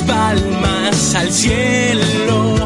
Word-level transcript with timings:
Palmas 0.00 1.14
al 1.14 1.30
cielo, 1.30 2.56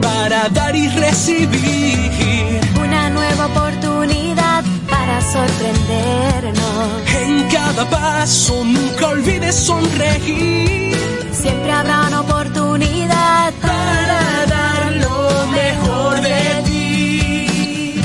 para 0.00 0.48
dar 0.48 0.74
y 0.74 0.88
recibir. 0.88 2.60
Una 2.80 3.10
nueva 3.10 3.46
oportunidad 3.46 4.64
para 4.88 5.20
sorprendernos. 5.20 6.88
En 7.22 7.48
cada 7.48 7.84
paso 7.88 8.64
nunca 8.64 9.08
olvides 9.08 9.54
sonreír. 9.54 10.96
Siempre 11.32 11.72
habrá 11.72 12.08
una 12.08 12.20
oportunidad 12.20 13.52
para 13.60 14.46
dar 14.46 14.92
lo 15.04 15.46
mejor 15.58 16.20
de 16.20 16.62
ti. 16.66 18.00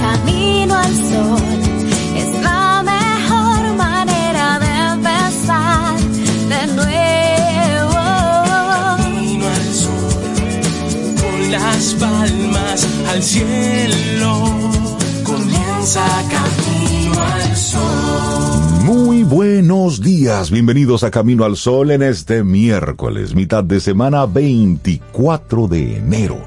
Camino 0.00 0.76
al 0.76 0.94
sol 0.94 1.37
palmas 11.98 12.86
al 13.08 13.22
cielo, 13.22 14.44
comienza 15.24 16.04
camino 16.30 17.12
al 17.20 17.56
sol. 17.56 18.84
Muy 18.84 19.22
buenos 19.22 20.00
días, 20.00 20.50
bienvenidos 20.50 21.04
a 21.04 21.10
Camino 21.10 21.44
al 21.44 21.56
Sol 21.56 21.90
en 21.90 22.02
este 22.02 22.42
miércoles, 22.44 23.34
mitad 23.34 23.62
de 23.64 23.80
semana 23.80 24.26
24 24.26 25.68
de 25.68 25.96
enero, 25.98 26.38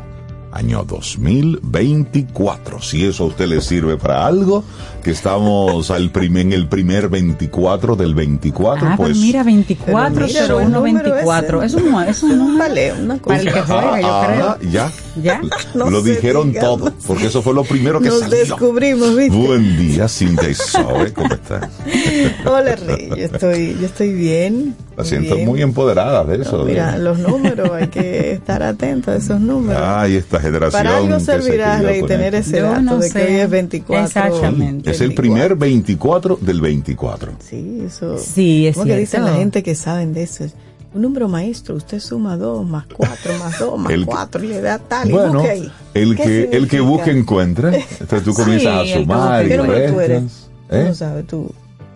año 0.52 0.84
2024. 0.84 2.82
Si 2.82 3.06
eso 3.06 3.24
a 3.24 3.28
usted 3.28 3.48
le 3.48 3.62
sirve 3.62 3.98
para 3.98 4.26
algo, 4.26 4.64
que 5.04 5.12
estamos 5.12 5.90
al 5.92 6.12
primer, 6.12 6.42
en 6.48 6.54
el 6.54 6.68
primer 6.68 7.10
24 7.10 7.96
del 7.96 8.14
24, 8.16 8.88
Ah, 8.88 8.94
pues... 8.98 9.18
mira, 9.18 9.44
24, 9.44 10.14
Pero 10.14 10.28
mira, 10.28 10.46
01, 10.48 10.80
buen 10.80 10.94
número 10.96 11.12
24. 11.16 11.64
ese. 11.64 11.78
Es 11.78 11.84
un, 11.84 12.04
es 12.04 12.24
un 12.24 12.38
número. 12.38 12.58
Vale, 12.60 12.94
una 12.94 13.18
cosa. 13.20 13.38
Para 13.38 13.42
el 13.42 13.54
que 13.54 13.62
juega, 13.62 14.02
yo 14.02 14.08
Ah, 14.08 14.58
creo. 14.60 14.72
ya. 14.72 14.92
¿Ya? 15.22 15.42
No 15.76 15.90
Lo 15.90 16.02
dijeron 16.02 16.50
diga, 16.50 16.62
todo, 16.62 16.86
no 16.90 16.94
porque 17.08 17.26
eso 17.28 17.42
fue 17.42 17.54
lo 17.54 17.64
primero 17.64 18.00
que 18.00 18.08
Nos 18.10 18.20
salió. 18.20 18.38
descubrimos, 18.38 19.16
¿viste? 19.16 19.36
Buen 19.38 19.78
día, 19.78 20.08
Cintia 20.08 20.50
y 20.50 20.54
Zoe, 20.54 21.14
¿cómo 21.14 21.34
estás? 21.34 21.70
Hola, 22.46 22.76
Rey. 22.76 23.10
Yo 23.10 23.16
estoy, 23.16 23.78
yo 23.80 23.86
estoy 23.86 24.14
bien. 24.14 24.76
La 24.98 25.04
siento 25.06 25.36
bien. 25.36 25.48
muy 25.48 25.62
empoderada 25.62 26.24
de 26.26 26.42
eso. 26.42 26.58
No, 26.58 26.66
de- 26.66 26.72
mira, 26.74 26.98
los 26.98 27.20
números, 27.20 27.70
hay 27.72 27.88
que 27.88 28.32
estar 28.34 28.62
atento 28.64 29.12
a 29.12 29.16
esos 29.16 29.40
números. 29.40 29.82
Ay, 29.84 30.16
esta 30.16 30.40
generación. 30.42 30.84
Para 30.84 30.98
algo 30.98 31.14
que 31.18 31.20
se 31.20 31.26
servirá, 31.26 31.78
con 32.00 32.08
tener 32.08 32.36
ese 32.36 32.58
Yo 32.58 32.64
dato 32.64 32.82
no 32.82 32.98
de 32.98 33.08
que 33.08 33.20
sé. 33.20 33.26
hoy 33.28 33.36
es 33.40 33.50
24. 33.50 34.06
Exactamente. 34.06 34.92
Es 34.92 35.02
el 35.02 35.14
primer 35.14 35.56
24 35.56 36.38
del 36.42 36.62
24. 36.62 37.32
Sí, 37.40 37.84
eso. 37.86 38.18
Sí, 38.18 38.68
es 38.68 38.76
¿Cómo 38.76 38.88
que 38.88 38.98
dicen 38.98 39.24
la 39.26 39.34
gente 39.36 39.64
que 39.64 39.76
saben 39.76 40.14
de 40.14 40.24
eso? 40.24 40.46
Un 40.94 41.04
número 41.04 41.30
maestro, 41.30 41.76
usted 41.76 42.00
suma 42.02 42.36
2 42.36 42.68
más 42.68 42.86
4 42.98 43.34
más 43.40 43.58
2 43.60 43.80
más 43.80 43.94
El- 43.94 44.06
4 44.06 44.44
y 44.44 44.48
le 44.48 44.60
da 44.62 44.78
tal 44.78 45.10
y 45.10 45.14
Bueno, 45.14 45.40
ahí. 45.40 45.72
el 45.94 46.18
¿Qué 46.18 46.24
que, 46.24 46.58
el 46.58 46.68
que 46.68 46.82
busque 46.82 47.12
encuentra. 47.12 47.72
Entonces 47.74 48.24
tú 48.24 48.34
comienzas 48.34 48.84
Sí, 48.84 48.92
a 48.92 48.96
que 48.98 49.00
sumar 49.02 49.46
y 49.46 49.48
¿Qué 49.48 49.58
número 49.58 49.94
tú 49.94 50.00
eres? 50.02 50.22
restas. 50.24 50.50
Tú 50.70 50.76
¿Eh? 50.76 50.84
no 50.90 50.94
sabes, 50.94 51.28
tú. 51.28 51.52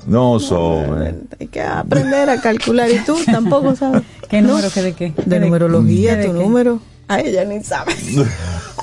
No, 0.08 0.40
Zoe. 0.40 1.14
Hay 1.40 1.48
que 1.48 1.62
aprender 1.62 2.30
a 2.30 2.40
calcular 2.40 2.90
y 2.90 3.00
tú 3.00 3.18
tampoco 3.26 3.76
sabes. 3.76 4.04
¿Qué 4.30 4.42
¿No? 4.42 4.50
número? 4.50 4.70
¿Qué 4.74 4.82
de 4.82 4.94
qué? 4.94 5.14
De 5.26 5.40
numerología, 5.42 6.16
¿De 6.16 6.28
tu 6.28 6.34
qué? 6.34 6.40
número. 6.44 6.80
A 7.08 7.20
ella 7.20 7.44
ni 7.44 7.64
sabe. 7.64 7.94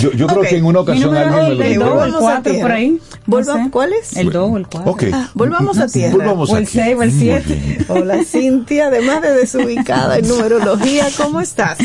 Yo, 0.00 0.12
yo 0.12 0.26
creo 0.26 0.40
Ok. 0.40 0.46
que 0.48 0.56
en 0.56 0.64
una 0.64 0.80
ocasión 0.80 1.14
alguien 1.16 1.58
me 1.58 1.64
lo 1.64 1.64
dijo. 1.70 1.84
2 1.84 1.92
o 1.92 2.04
el 2.04 2.10
Volvamos 2.12 2.14
a 2.14 2.20
4 2.34 2.52
tierra. 2.52 2.62
por 2.68 2.72
ahí. 2.72 2.98
Volva- 3.26 3.54
No 3.58 3.64
sé. 3.64 3.70
¿Cuál 3.70 3.92
es? 3.92 4.16
El 4.16 4.30
2 4.30 4.50
o 4.52 4.56
el 4.56 4.66
4. 4.66 4.90
Ok. 4.92 5.02
Ah, 5.12 5.30
volvamos 5.34 5.78
a 5.78 5.86
tierra. 5.88 6.12
Volvamos 6.16 6.50
O 6.50 6.56
el 6.56 6.62
aquí. 6.64 6.72
6 6.72 6.96
o 6.98 7.02
el 7.02 7.10
Muy 7.10 7.20
7. 7.20 7.54
bien. 7.54 7.86
Hola 7.88 8.24
Cintia, 8.24 8.86
además 8.88 9.22
de 9.22 9.32
desubicada 9.32 10.18
en 10.18 10.28
numerología, 10.28 11.06
¿cómo 11.16 11.40
estás? 11.40 11.78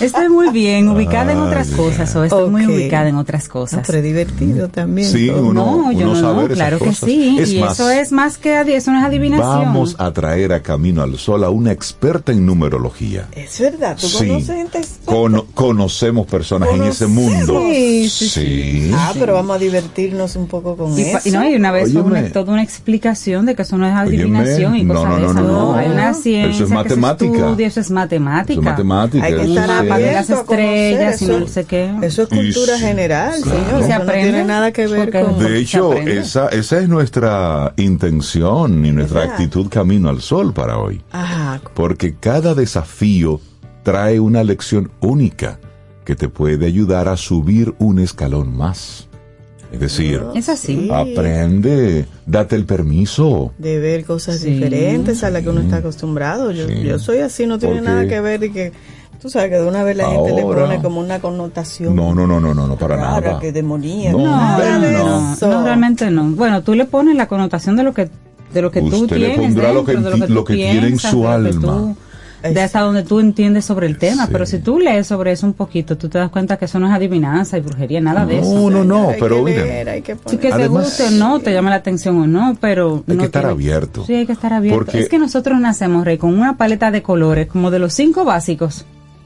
Estoy 0.00 0.28
muy 0.28 0.50
bien, 0.50 0.88
ubicada 0.88 1.32
en 1.32 1.38
otras 1.38 1.68
cosas. 1.68 2.14
O 2.16 2.24
estoy 2.24 2.50
muy 2.50 2.64
Ok. 2.64 2.70
ubicada 2.72 3.08
en 3.08 3.16
otras 3.16 3.48
cosas. 3.48 3.82
pero 3.86 4.02
divertido 4.02 4.68
también. 4.68 5.10
Sí, 5.10 5.28
uno- 5.30 5.52
no, 5.52 5.92
yo 5.92 6.06
no, 6.06 6.14
saber 6.14 6.34
no, 6.36 6.42
esas 6.44 6.56
claro 6.56 6.78
que 6.78 6.92
sí. 6.94 7.36
Es 7.40 7.50
y 7.52 7.60
más, 7.60 7.72
eso 7.74 7.90
es 7.90 8.12
más 8.12 8.38
que 8.38 8.60
eso 8.76 8.90
no 8.90 8.98
es 8.98 9.04
adivinación. 9.04 9.46
Vamos 9.46 9.96
a 9.98 10.12
traer 10.12 10.52
a 10.52 10.62
Camino 10.62 11.02
al 11.02 11.16
Sol 11.18 11.44
a 11.44 11.50
una 11.50 11.72
experta 11.72 12.32
en 12.32 12.44
numerología. 12.44 13.28
Es 13.32 13.58
verdad, 13.60 13.96
tú 13.98 14.06
Sí. 14.08 14.26
conoces 14.28 14.56
gente? 14.56 14.80
Cono- 15.04 15.46
conocemos 15.54 16.26
personas 16.26 16.68
en 16.72 16.84
ese 16.84 17.06
mundo. 17.06 17.35
Sí, 17.44 18.08
sí, 18.08 18.28
Sí. 18.28 18.90
Ah, 18.94 19.12
pero 19.18 19.34
vamos 19.34 19.56
a 19.56 19.58
divertirnos 19.58 20.36
un 20.36 20.46
poco 20.46 20.76
con 20.76 20.96
Y, 20.98 21.02
eso. 21.02 21.18
y 21.28 21.30
no, 21.32 21.48
y 21.48 21.54
una 21.56 21.70
vez 21.72 21.94
una- 21.94 22.30
toda 22.32 22.52
una 22.52 22.62
explicación 22.62 23.46
de 23.46 23.54
que 23.54 23.62
eso 23.62 23.76
no 23.76 23.86
es 23.86 23.94
adivinación 23.94 24.72
Óyeme, 24.72 24.78
y 24.80 24.84
no, 24.84 24.94
cosas 24.94 25.08
no, 25.10 25.16
de 25.16 25.20
no, 25.22 25.30
esas. 25.30 25.42
no, 25.42 25.48
No, 25.48 25.58
no. 25.62 25.70
una 25.92 26.10
Eso 26.10 26.18
es 26.18 26.22
ciencia 26.22 26.66
que 26.66 26.72
matemática. 26.74 27.30
se 27.32 27.38
estudia, 27.38 27.66
eso 27.66 27.80
es 27.80 27.90
matemática. 27.90 28.52
Eso 28.52 28.60
es 28.60 28.66
matemática. 28.66 29.24
Hay 29.26 29.34
que 29.34 29.42
estar 29.44 29.64
es- 29.64 29.70
Habla 29.70 29.82
de 29.82 29.92
abierto 30.08 30.32
las 30.32 30.40
estrellas 30.40 31.22
y 31.22 31.26
no 31.26 31.46
sé 31.48 31.64
qué. 31.64 31.90
Eso 32.02 32.22
es 32.22 32.28
cultura 32.28 32.76
Y- 32.76 32.80
general, 32.80 33.34
claro. 33.42 33.58
señor. 33.58 33.80
¿Y 33.80 33.84
se 33.84 33.88
Eso 33.90 33.98
no 33.98 34.04
aprende? 34.04 34.30
tiene 34.30 34.44
nada 34.44 34.72
que 34.72 34.86
ver 34.86 35.10
con... 35.12 35.38
De 35.38 35.58
hecho, 35.58 35.90
aprende. 35.92 36.18
esa, 36.18 36.48
esa 36.48 36.78
es 36.80 36.88
nuestra 36.88 37.72
intención 37.76 38.84
y 38.84 38.92
nuestra 38.92 39.20
¿Verdad? 39.20 39.34
actitud 39.34 39.68
camino 39.68 40.08
al 40.08 40.20
sol 40.20 40.52
para 40.52 40.78
hoy. 40.78 41.00
Ah, 41.12 41.58
Porque 41.74 42.14
cada 42.18 42.54
desafío 42.54 43.40
trae 43.82 44.18
una 44.20 44.42
lección 44.42 44.90
única 45.00 45.58
que 46.06 46.14
te 46.14 46.28
puede 46.30 46.64
ayudar 46.64 47.08
a 47.08 47.16
subir 47.18 47.74
un 47.78 47.98
escalón 47.98 48.56
más. 48.56 49.08
Es 49.72 49.80
decir, 49.80 50.22
Es 50.36 50.48
así. 50.48 50.88
aprende, 50.90 52.06
date 52.24 52.54
el 52.56 52.64
permiso. 52.64 53.52
de 53.58 53.78
ver 53.80 54.04
cosas 54.04 54.38
Sí. 54.38 54.50
diferentes 54.52 55.24
a 55.24 55.30
las 55.30 55.42
que 55.42 55.50
uno 55.50 55.60
está 55.60 55.78
acostumbrado. 55.78 56.52
Yo, 56.52 56.68
Sí. 56.68 56.82
yo 56.84 56.98
soy 57.00 57.18
así, 57.18 57.46
no 57.46 57.58
tiene 57.58 57.76
Porque- 57.76 57.88
nada 57.90 58.06
que 58.08 58.20
ver 58.20 58.44
y 58.44 58.50
que 58.52 58.72
tú 59.20 59.28
sabes 59.28 59.50
que 59.50 59.56
de 59.56 59.66
una 59.66 59.82
vez 59.82 59.96
la 59.96 60.08
gente 60.08 60.32
le 60.32 60.42
Ahora- 60.42 60.66
pone 60.66 60.80
como 60.80 61.00
una 61.00 61.18
connotación. 61.18 61.96
No, 61.96 62.14
no, 62.14 62.26
no, 62.28 62.38
no, 62.40 62.54
no, 62.54 62.68
no, 62.68 62.76
para 62.76 62.96
rara, 62.96 63.20
nada. 63.28 63.40
que 63.40 63.50
demoníaca. 63.50 64.16
No, 64.16 64.24
nada 64.24 64.78
de 64.78 64.92
no. 64.92 65.32
eso. 65.34 65.48
No, 65.48 65.64
realmente 65.64 66.08
no. 66.12 66.30
Bueno, 66.30 66.62
tú 66.62 66.74
le 66.74 66.84
pones 66.84 67.16
la 67.16 67.26
connotación 67.26 67.74
de 67.76 67.82
lo 67.82 67.92
que 67.92 68.08
de 68.54 68.62
lo 68.62 68.70
que 68.70 68.80
tú 68.80 68.86
Usted 69.02 69.16
le 69.18 69.26
tienes 69.26 69.38
pondrá 69.38 69.72
lo 69.72 69.82
dentro, 69.82 69.84
que 69.84 70.00
de 70.10 70.16
enti- 70.24 70.26
tú 70.28 70.32
lo 70.34 70.44
que 70.44 70.54
tiene 70.54 70.72
en 70.78 70.86
piensas, 70.86 71.10
su 71.10 71.16
lo 71.18 71.22
que 71.24 71.28
alma. 71.34 71.60
tú- 71.78 71.96
de 72.54 72.60
hasta 72.62 72.80
donde 72.80 73.02
tú 73.02 73.20
entiendes 73.20 73.64
sobre 73.64 73.86
el 73.86 73.98
tema, 73.98 74.24
Sí. 74.26 74.28
pero 74.32 74.46
si 74.46 74.58
tú 74.58 74.78
lees 74.78 75.06
sobre 75.06 75.32
eso 75.32 75.46
un 75.46 75.52
poquito, 75.54 75.96
tú 75.96 76.08
te 76.08 76.18
das 76.18 76.30
cuenta 76.30 76.56
que 76.56 76.64
eso 76.66 76.78
no 76.78 76.86
es 76.88 76.92
adivinanza 76.92 77.58
y 77.58 77.60
brujería, 77.60 78.00
nada 78.00 78.24
de 78.26 78.38
eso. 78.40 78.54
No, 78.54 78.70
no, 78.70 78.84
no, 78.84 79.10
Hay 79.10 79.20
pero 79.20 79.44
hay 79.46 80.02
que 80.02 80.16
Sí 80.28 80.38
que 80.38 80.50
te 80.52 80.68
guste 80.68 81.04
o 81.04 81.10
no, 81.12 81.40
te 81.40 81.52
llama 81.52 81.70
la 81.70 81.76
atención 81.76 82.20
o 82.20 82.26
no, 82.26 82.56
pero 82.60 83.04
Hay 83.08 83.14
no 83.16 83.20
que 83.20 83.26
estar 83.26 83.42
tiene- 83.42 83.52
abierto. 83.52 84.04
Sí, 84.06 84.14
hay 84.14 84.26
que 84.26 84.32
estar 84.32 84.52
abierto. 84.52 84.84
Porque- 84.84 85.00
Es 85.00 85.08
que 85.08 85.18
nosotros 85.18 85.58
nacemos, 85.60 86.04
Rey, 86.04 86.18
con 86.18 86.32
una 86.38 86.56
paleta 86.56 86.90
de 86.90 87.02
colores, 87.02 87.46
como 87.46 87.70
de 87.70 87.78
los 87.78 87.92
cinco 87.94 88.24
básicos. 88.24 88.84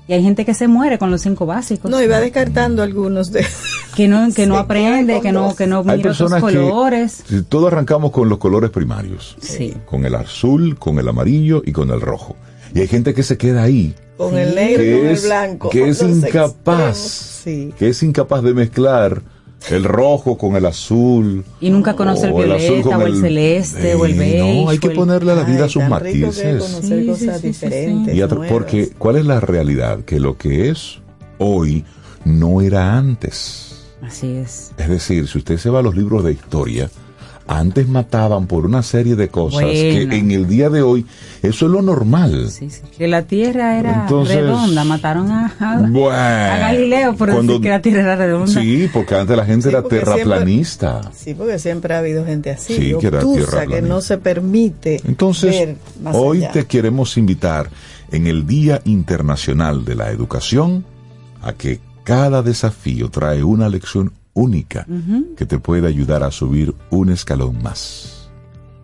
Y 0.08 0.12
hay 0.12 0.24
gente 0.24 0.44
que 0.44 0.54
se 0.54 0.66
muere 0.66 0.98
con 0.98 1.12
los 1.12 1.20
cinco 1.22 1.46
básicos. 1.46 1.88
No, 1.88 2.02
iba 2.02 2.18
descartando 2.18 2.82
algunos 2.82 3.30
de 3.30 3.46
que 3.94 4.08
no, 4.08 4.26
que 4.34 4.44
no 4.48 4.58
aprende, 4.58 5.20
que 5.20 5.30
no, 5.30 5.54
que 5.54 5.68
no 5.68 5.78
Hay 5.78 5.84
mira 5.84 5.94
otros 5.98 6.18
personas 6.18 6.40
colores. 6.40 7.22
que 7.28 7.36
si 7.36 7.42
todos 7.44 7.70
arrancamos 7.72 8.10
con 8.10 8.28
los 8.28 8.38
colores 8.38 8.70
primarios, 8.70 9.36
Sí. 9.40 9.72
con 9.86 10.04
el 10.04 10.16
azul, 10.16 10.76
con 10.80 10.98
el 10.98 11.06
amarillo 11.08 11.62
y 11.64 11.70
con 11.70 11.90
el 11.90 12.00
rojo. 12.00 12.34
Y 12.74 12.80
hay 12.80 12.88
gente 12.88 13.14
que 13.14 13.22
se 13.22 13.36
queda 13.36 13.62
ahí, 13.62 13.94
con 14.16 14.36
el 14.36 14.54
negro 14.54 14.82
y 14.84 14.90
con 14.92 15.00
que 15.00 15.06
el 15.06 15.12
es, 15.12 15.24
blanco. 15.24 15.70
que 15.70 15.88
es 15.88 16.02
incapaz. 16.02 16.96
Sí. 17.44 17.72
que 17.78 17.88
es 17.88 18.02
incapaz 18.02 18.42
de 18.42 18.52
mezclar 18.52 19.22
el 19.70 19.84
rojo 19.84 20.36
con 20.38 20.56
el 20.56 20.66
azul. 20.66 21.44
Y 21.60 21.70
nunca 21.70 21.94
conoce 21.96 22.26
el 22.26 22.32
azul 22.32 22.44
violeta, 22.44 22.82
con 22.82 23.02
o 23.02 23.06
el 23.06 23.20
celeste, 23.20 23.94
o 23.94 24.04
el 24.06 24.14
beige, 24.14 24.62
No, 24.64 24.70
hay 24.70 24.78
que 24.78 24.90
ponerle 24.90 25.32
a 25.32 25.36
la 25.36 25.44
vida 25.44 25.64
Ay, 25.64 25.70
sus 25.70 25.84
matices. 25.84 26.62
conocer 26.62 27.00
Sí, 27.00 27.06
cosas 27.06 27.40
sí, 27.40 27.46
diferentes. 27.48 28.14
Y 28.14 28.22
porque, 28.48 28.90
¿cuál 28.98 29.16
es 29.16 29.26
la 29.26 29.40
realidad? 29.40 30.00
Que 30.04 30.18
lo 30.20 30.36
que 30.36 30.70
es 30.70 30.98
hoy 31.38 31.84
no 32.24 32.60
era 32.60 32.96
antes. 32.96 33.66
Así 34.02 34.32
es. 34.32 34.72
Es 34.78 34.88
decir, 34.88 35.28
si 35.28 35.38
usted 35.38 35.58
se 35.58 35.70
va 35.70 35.80
a 35.80 35.82
los 35.82 35.94
libros 35.94 36.24
de 36.24 36.32
historia, 36.32 36.90
antes 37.52 37.88
mataban 37.88 38.46
por 38.46 38.64
una 38.64 38.80
serie 38.82 39.16
de 39.16 39.26
cosas 39.28 39.62
Bueno. 39.62 39.72
que 39.72 40.02
en 40.16 40.30
el 40.30 40.46
día 40.46 40.70
de 40.70 40.82
hoy 40.82 41.04
eso 41.42 41.66
es 41.66 41.72
lo 41.72 41.82
normal. 41.82 42.48
Sí, 42.48 42.70
sí. 42.70 42.80
Que 42.96 43.08
la 43.08 43.22
Tierra 43.22 43.76
era 43.78 44.02
Entonces- 44.02 44.36
redonda. 44.36 44.84
Mataron 44.84 45.30
a, 45.32 45.52
a- 45.58 45.76
Bueno, 45.80 46.10
a 46.10 46.58
Galileo 46.58 47.16
por 47.16 47.32
cuando- 47.32 47.54
decir 47.54 47.62
que 47.64 47.68
la 47.70 47.82
Tierra 47.82 48.00
era 48.02 48.16
redonda. 48.16 48.60
Sí, 48.60 48.88
porque 48.92 49.16
antes 49.16 49.36
la 49.36 49.44
gente 49.44 49.62
Sí, 49.64 49.68
era 49.70 49.82
terraplanista. 49.82 51.00
Sí, 51.12 51.34
porque 51.34 51.58
siempre 51.58 51.94
ha 51.94 51.98
habido 51.98 52.24
gente 52.24 52.50
así, 52.50 52.74
Sí, 52.76 52.94
que 53.00 53.06
era 53.08 53.20
que 53.68 53.82
no 53.82 54.00
se 54.00 54.18
permite 54.18 55.00
Entonces, 55.04 55.50
ver 55.50 55.76
más 56.02 56.14
hoy 56.16 56.38
allá. 56.44 56.52
te 56.52 56.66
queremos 56.66 57.16
invitar 57.16 57.68
en 58.12 58.26
el 58.28 58.46
Día 58.46 58.80
Internacional 58.84 59.84
de 59.84 59.94
la 59.96 60.10
Educación 60.10 60.84
a 61.42 61.52
que 61.54 61.80
cada 62.04 62.42
desafío 62.42 63.10
trae 63.10 63.42
una 63.42 63.68
lección 63.68 64.12
única 64.34 64.86
que 65.36 65.46
te 65.46 65.58
puede 65.58 65.86
ayudar 65.86 66.22
a 66.22 66.30
subir 66.30 66.74
un 66.90 67.10
escalón 67.10 67.62
más. 67.62 68.30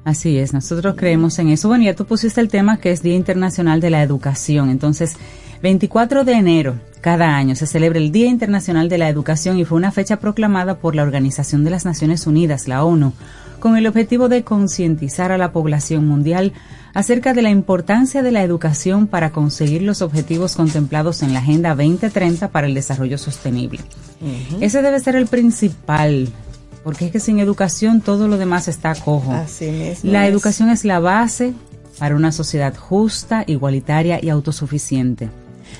Así 0.04 0.38
es, 0.38 0.52
nosotros 0.52 0.94
creemos 0.96 1.38
en 1.40 1.48
eso. 1.48 1.66
Bueno, 1.66 1.84
ya 1.84 1.96
tú 1.96 2.04
pusiste 2.04 2.40
el 2.40 2.48
tema 2.48 2.78
que 2.78 2.93
es 2.93 3.02
Día 3.02 3.16
Internacional 3.16 3.81
de 3.81 3.90
la 3.90 4.02
Educación. 4.02 4.70
Entonces, 4.70 5.16
24 5.62 6.25
de 6.25 6.32
enero 6.32 6.76
cada 7.06 7.37
año 7.37 7.55
se 7.55 7.69
celebra 7.69 8.00
el 8.00 8.11
Día 8.11 8.26
Internacional 8.26 8.88
de 8.88 8.99
la 8.99 9.08
Educación 9.08 9.61
y 9.61 9.64
fue 9.64 9.79
una 9.79 9.93
fecha 9.93 10.19
proclamada 10.19 10.79
por 10.79 10.97
la 10.97 11.05
Organización 11.05 11.62
de 11.62 11.70
las 11.70 11.85
Naciones 11.85 12.26
Unidas, 12.26 12.67
la 12.67 12.82
ONU, 12.82 13.12
con 13.61 13.76
el 13.76 13.87
objetivo 13.87 14.29
de 14.29 14.43
concientizar 14.43 15.31
a 15.31 15.38
la 15.38 15.53
población 15.53 16.08
mundial 16.08 16.53
acerca 16.94 17.32
de 17.32 17.43
la 17.43 17.50
importancia 17.50 18.25
de 18.25 18.32
la 18.32 18.43
educación 18.43 19.06
para 19.06 19.31
conseguir 19.31 19.82
los 19.82 20.03
objetivos 20.03 20.56
contemplados 20.56 21.23
en 21.23 21.32
la 21.32 21.38
Agenda 21.38 21.76
2030 21.76 22.49
para 22.49 22.67
el 22.67 22.75
Desarrollo 22.75 23.19
Sostenible. 23.19 23.82
Ese 24.61 24.82
debe 24.82 24.99
ser 24.99 25.14
el 25.14 25.29
principal, 25.29 26.29
porque 26.82 27.06
es 27.06 27.12
que 27.12 27.20
sin 27.20 27.38
educación 27.38 28.00
todo 28.00 28.26
lo 28.26 28.37
demás 28.37 28.67
está 28.67 28.97
cojo. 28.97 29.32
Así 29.32 29.70
mismo 29.70 30.11
La 30.11 30.26
es. 30.26 30.32
educación 30.32 30.70
es 30.70 30.85
la 30.85 30.99
base 30.99 31.55
para 32.00 32.17
una 32.17 32.32
sociedad 32.32 32.75
justa, 32.76 33.44
igualitaria 33.47 34.19
y 34.20 34.29
autosuficiente. 34.29 35.31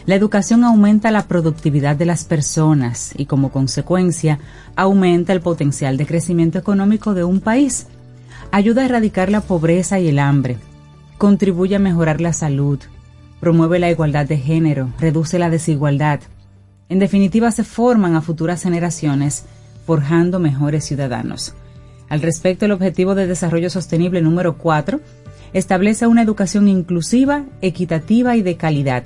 La 0.07 0.15
educación 0.15 0.65
aumenta 0.65 1.11
la 1.11 1.27
productividad 1.27 1.97
de 1.97 2.07
las 2.07 2.25
personas 2.25 3.13
y 3.17 3.27
como 3.27 3.51
consecuencia 3.51 4.39
aumenta 4.77 5.33
el 5.33 5.41
potencial 5.41 5.97
de 5.97 6.07
crecimiento 6.07 6.59
económico 6.59 7.15
de 7.15 7.25
un 7.25 7.41
país. 7.41 7.87
Ayuda 8.53 8.83
a 8.83 8.85
erradicar 8.85 9.31
la 9.31 9.41
pobreza 9.41 9.99
y 9.99 10.09
el 10.09 10.19
hambre. 10.19 10.59
Contribuye 11.19 11.77
a 11.77 11.81
mejorar 11.81 12.21
la 12.21 12.33
salud. 12.33 12.79
Promueve 13.41 13.79
la 13.79 13.91
igualdad 13.91 14.27
de 14.27 14.39
género. 14.39 14.93
Reduce 14.99 15.39
la 15.39 15.51
desigualdad. 15.51 16.21
En 16.89 16.99
definitiva, 16.99 17.51
se 17.51 17.65
forman 17.65 18.15
a 18.15 18.23
futuras 18.23 18.63
generaciones 18.63 19.45
forjando 19.87 20.39
mejores 20.39 20.85
ciudadanos. 20.85 21.55
Al 22.09 22.23
respecto, 22.23 22.65
el 22.67 22.73
Objetivo 22.73 23.15
de 23.15 23.27
Desarrollo 23.27 23.71
Sostenible 23.71 24.21
número 24.21 24.57
4 24.59 25.01
establece 25.53 26.07
una 26.07 26.23
educación 26.23 26.69
inclusiva, 26.69 27.45
equitativa 27.63 28.37
y 28.37 28.43
de 28.43 28.57
calidad. 28.57 29.05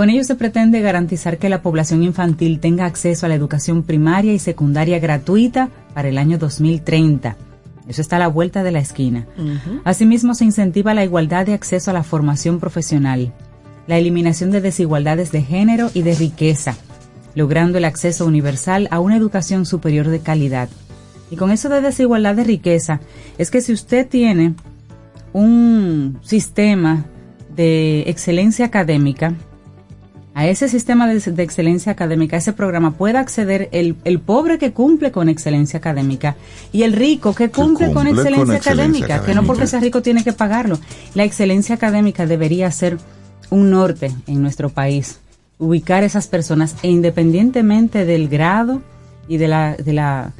Con 0.00 0.08
ello 0.08 0.24
se 0.24 0.34
pretende 0.34 0.80
garantizar 0.80 1.36
que 1.36 1.50
la 1.50 1.60
población 1.60 2.02
infantil 2.02 2.58
tenga 2.58 2.86
acceso 2.86 3.26
a 3.26 3.28
la 3.28 3.34
educación 3.34 3.82
primaria 3.82 4.32
y 4.32 4.38
secundaria 4.38 4.98
gratuita 4.98 5.68
para 5.92 6.08
el 6.08 6.16
año 6.16 6.38
2030. 6.38 7.36
Eso 7.86 8.00
está 8.00 8.16
a 8.16 8.20
la 8.20 8.28
vuelta 8.28 8.62
de 8.62 8.70
la 8.70 8.78
esquina. 8.78 9.26
Asimismo, 9.84 10.32
se 10.32 10.46
incentiva 10.46 10.94
la 10.94 11.04
igualdad 11.04 11.44
de 11.44 11.52
acceso 11.52 11.90
a 11.90 11.92
la 11.92 12.02
formación 12.02 12.60
profesional, 12.60 13.34
la 13.86 13.98
eliminación 13.98 14.50
de 14.50 14.62
desigualdades 14.62 15.32
de 15.32 15.42
género 15.42 15.90
y 15.92 16.00
de 16.00 16.14
riqueza, 16.14 16.76
logrando 17.34 17.76
el 17.76 17.84
acceso 17.84 18.24
universal 18.24 18.88
a 18.90 19.00
una 19.00 19.18
educación 19.18 19.66
superior 19.66 20.08
de 20.08 20.20
calidad. 20.20 20.70
Y 21.30 21.36
con 21.36 21.50
eso 21.50 21.68
de 21.68 21.82
desigualdad 21.82 22.36
de 22.36 22.44
riqueza, 22.44 23.00
es 23.36 23.50
que 23.50 23.60
si 23.60 23.74
usted 23.74 24.08
tiene 24.08 24.54
un 25.34 26.20
sistema 26.22 27.04
de 27.54 28.04
excelencia 28.06 28.64
académica, 28.64 29.34
a 30.34 30.46
ese 30.46 30.68
sistema 30.68 31.08
de, 31.08 31.18
de 31.18 31.42
excelencia 31.42 31.92
académica, 31.92 32.36
a 32.36 32.38
ese 32.38 32.52
programa, 32.52 32.92
puede 32.92 33.18
acceder 33.18 33.68
el, 33.72 33.96
el 34.04 34.20
pobre 34.20 34.58
que 34.58 34.72
cumple 34.72 35.10
con 35.10 35.28
excelencia 35.28 35.78
académica 35.78 36.36
y 36.72 36.84
el 36.84 36.92
rico 36.92 37.34
que 37.34 37.50
cumple, 37.50 37.92
con, 37.92 37.94
cumple 37.94 37.94
con 37.94 38.06
excelencia, 38.06 38.56
excelencia 38.56 39.04
académica, 39.06 39.26
que 39.26 39.34
no 39.34 39.44
porque 39.44 39.66
sea 39.66 39.80
rico 39.80 40.02
tiene 40.02 40.22
que 40.22 40.32
pagarlo. 40.32 40.78
La 41.14 41.24
excelencia 41.24 41.74
académica 41.74 42.26
debería 42.26 42.70
ser 42.70 42.98
un 43.50 43.70
norte 43.70 44.12
en 44.26 44.40
nuestro 44.40 44.68
país, 44.68 45.18
ubicar 45.58 46.04
esas 46.04 46.28
personas 46.28 46.76
e 46.82 46.88
independientemente 46.88 48.04
del 48.04 48.28
grado 48.28 48.82
y 49.26 49.36
de 49.36 49.48
la, 49.48 49.76
de 49.76 49.92
la 49.92 50.32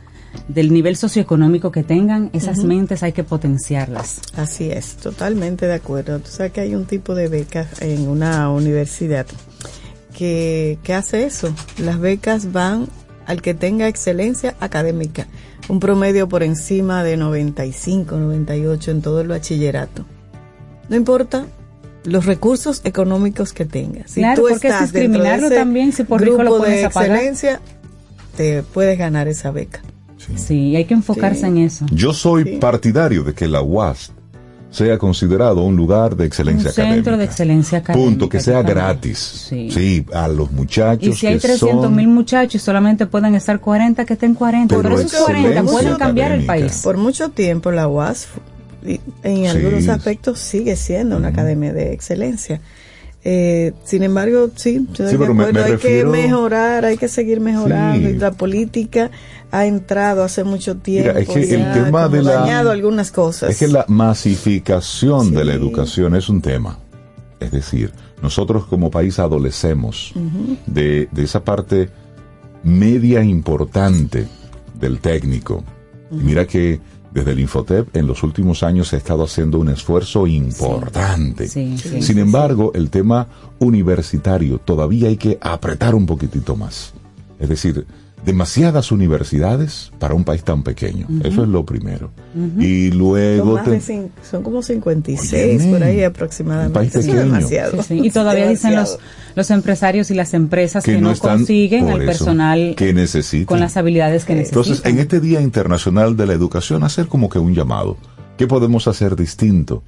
del 0.47 0.73
nivel 0.73 0.97
socioeconómico 0.97 1.73
que 1.73 1.83
tengan, 1.83 2.31
esas 2.33 2.59
mentes 2.65 3.03
hay 3.03 3.13
que 3.13 3.25
potenciarlas. 3.25 4.21
Así 4.37 4.71
es, 4.71 4.95
totalmente 4.95 5.67
de 5.67 5.75
acuerdo. 5.75 6.21
Tú 6.21 6.31
sabes 6.31 6.53
que 6.53 6.61
hay 6.61 6.77
un 6.77 6.87
tipo 6.87 7.17
de 7.17 7.27
becas 7.29 7.83
en 7.83 8.09
una 8.09 8.49
universidad 8.51 9.27
que, 10.21 10.79
que 10.83 10.93
hace 10.93 11.25
eso. 11.25 11.49
Las 11.79 11.99
becas 11.99 12.53
van 12.53 12.89
al 13.25 13.41
que 13.41 13.55
tenga 13.55 13.89
excelencia 13.89 14.55
académica, 14.61 15.27
un 15.71 15.81
promedio 15.81 16.29
por 16.29 16.43
encima 16.43 17.03
de 17.03 17.17
95, 17.17 18.19
98 18.19 18.91
en 18.91 19.01
todo 19.01 19.23
el 19.23 19.29
bachillerato. 19.29 20.05
No 20.91 20.97
importa 20.97 21.47
los 22.05 22.27
recursos 22.27 22.83
económicos 22.85 23.55
que 23.55 23.65
tengas. 23.65 24.11
Si 24.11 24.21
Claro, 24.21 24.43
tú 24.43 24.49
porque 24.51 24.69
estás 24.69 24.93
dentro 24.93 25.01
de 25.01 25.09
discriminarlo 25.09 25.47
ese 25.47 25.57
también, 25.57 25.93
si 25.93 26.05
por 26.05 26.21
rico 26.21 26.43
lo 26.43 26.51
grupo 26.57 26.67
de 26.67 26.85
excelencia, 26.85 27.61
te 28.37 28.63
puedes 28.63 28.99
ganar 28.99 29.27
esa 29.27 29.51
beca. 29.51 29.81
Sí, 30.37 30.77
hay 30.77 30.85
que 30.85 30.93
enfocarse 30.93 31.41
Sí. 31.41 31.47
en 31.47 31.59
eso. 31.59 31.87
Yo 31.93 32.13
soy 32.13 32.45
Sí. 32.45 32.57
partidario 32.57 33.23
de 33.25 33.33
que 33.33 33.49
la 33.49 33.63
UAS 33.63 34.13
sea 34.71 34.99
considerado 34.99 35.63
un 35.63 35.75
lugar 35.77 36.15
de 36.17 36.27
excelencia 36.27 36.69
Un 36.71 36.75
centro 36.75 36.91
académica. 36.93 37.17
de 37.19 37.25
excelencia 37.25 37.79
académica. 37.79 38.09
Punto, 38.11 38.29
que 38.29 38.41
sea 38.41 38.63
gratis. 38.63 39.19
Sí. 39.49 40.07
a 40.13 40.29
los 40.29 40.51
muchachos 40.53 41.09
Y 41.09 41.13
si 41.13 41.27
hay 41.27 41.35
que 41.35 41.41
300 41.41 41.85
son- 41.87 41.97
mil 41.97 42.09
muchachos 42.09 42.55
y 42.55 42.59
solamente 42.65 43.07
pueden 43.07 43.35
estar 43.35 43.59
40, 43.61 44.05
que 44.05 44.13
estén 44.15 44.35
40. 44.35 44.77
Pero 44.77 44.89
Pero, 44.91 45.01
esos 45.01 45.13
40 45.23 45.49
excelencia 45.49 45.73
pueden 45.73 45.97
cambiar 45.99 46.33
el 46.33 46.43
académica. 46.45 46.69
país. 46.69 46.81
Por 46.85 46.97
mucho 46.99 47.31
tiempo 47.31 47.71
la 47.73 47.89
UAS 47.89 48.29
en 49.23 49.47
algunos 49.47 49.89
aspectos 49.89 50.39
sigue 50.39 50.77
siendo 50.77 51.17
una 51.17 51.29
academia 51.29 51.73
de 51.73 51.93
excelencia. 51.93 52.61
Eh, 53.23 53.73
sin 53.85 54.03
embargo, 54.03 54.49
sí, 54.57 54.87
estoy 54.91 55.11
Sí, 55.11 55.19
me- 55.19 55.25
acuerdo, 55.27 55.53
me 55.53 55.61
hay 55.63 55.73
refiero- 55.73 56.11
que 56.13 56.19
mejorar, 56.23 56.85
hay 56.87 56.97
que 56.97 57.09
seguir 57.09 57.41
mejorando. 57.41 58.09
Sí. 58.09 58.15
La 58.17 58.33
política 58.33 59.11
ha 59.51 59.67
entrado 59.67 60.25
hace 60.25 60.43
mucho 60.43 60.77
tiempo. 60.79 61.11
Mira, 61.11 61.21
es 61.21 61.29
que 61.29 61.55
el 61.55 61.63
ha 61.63 61.73
tema 61.75 62.09
de 62.09 62.23
la- 62.23 62.33
dañado 62.33 62.71
algunas 62.71 63.11
cosas. 63.11 63.51
Es 63.51 63.59
que 63.59 63.69
la 63.69 63.85
masificación 63.89 65.33
de 65.35 65.45
la 65.45 65.53
educación 65.55 66.15
es 66.17 66.29
un 66.29 66.41
tema. 66.41 66.79
Es 67.41 67.51
decir, 67.51 67.93
nosotros 68.23 68.67
como 68.67 68.91
país 68.91 69.19
adolecemos 69.19 70.13
de, 70.67 71.09
de 71.11 71.23
esa 71.25 71.43
parte 71.45 71.89
media 72.63 73.23
importante 73.23 74.27
del 74.79 74.99
técnico. 75.01 75.63
Y 76.11 76.17
mira 76.17 76.47
que 76.47 76.81
desde 77.13 77.33
el 77.33 77.41
Infotep 77.41 77.97
en 77.97 78.07
los 78.07 78.23
últimos 78.23 78.63
años 78.63 78.89
se 78.89 78.97
ha 78.97 78.99
estado 78.99 79.25
haciendo 79.25 79.59
un 79.59 79.69
esfuerzo 79.69 80.27
importante. 80.27 81.49
Sí, 81.49 81.77
sí, 81.79 82.03
Sin 82.03 82.19
embargo, 82.19 82.73
el 82.75 82.91
tema 82.91 83.27
universitario 83.59 84.59
todavía 84.59 85.09
hay 85.09 85.17
que 85.17 85.39
apretar 85.41 85.95
un 85.95 86.07
poquitito 86.07 86.57
más. 86.57 86.93
Es 87.39 87.49
decir, 87.49 87.87
demasiadas 88.25 88.93
universidades 88.93 89.93
para 89.99 90.15
un 90.15 90.25
país 90.25 90.45
tan 90.45 90.63
pequeño. 90.63 91.07
Eso 91.25 91.43
es 91.43 91.49
lo 91.49 91.65
primero. 91.65 92.11
Y 92.59 92.91
son, 92.91 92.99
luego... 92.99 93.55
más 93.55 93.65
te- 93.65 94.11
son 94.29 94.43
como 94.43 94.63
56 94.63 95.33
Óyeme, 95.61 95.73
por 95.73 95.83
ahí 95.85 95.99
un 96.01 96.05
aproximadamente. 96.05 96.75
país 96.75 96.93
pequeño. 96.93 97.15
demasiado. 97.21 97.83
Sí, 97.83 97.89
sí. 98.01 98.07
Y 98.07 98.11
todavía 98.11 98.49
dicen 98.49 98.77
los, 98.77 98.99
los 99.35 99.51
empresarios 99.51 100.11
y 100.11 100.15
las 100.15 100.35
empresas 100.35 100.85
que, 100.85 101.01
no, 101.01 101.11
están 101.13 101.39
consiguen 101.39 101.89
eso, 101.89 101.99
personal 101.99 102.75
que 102.77 102.93
necesitan. 102.93 103.47
con 103.47 103.61
las 103.61 103.77
habilidades 103.77 104.25
que 104.25 104.35
necesitan. 104.35 104.61
Entonces, 104.63 104.85
en 104.87 104.99
este 104.99 105.21
Día 105.21 105.41
Internacional 105.41 106.17
de 106.17 106.27
la 106.27 106.35
Educación, 106.35 106.85
hacer 106.85 107.07
como 107.07 107.29
que 107.29 107.39
un 107.39 107.55
llamado. 107.55 107.97
¿Qué 108.37 108.47
podemos 108.47 108.87
hacer 108.89 109.17
distinto? 109.17 109.83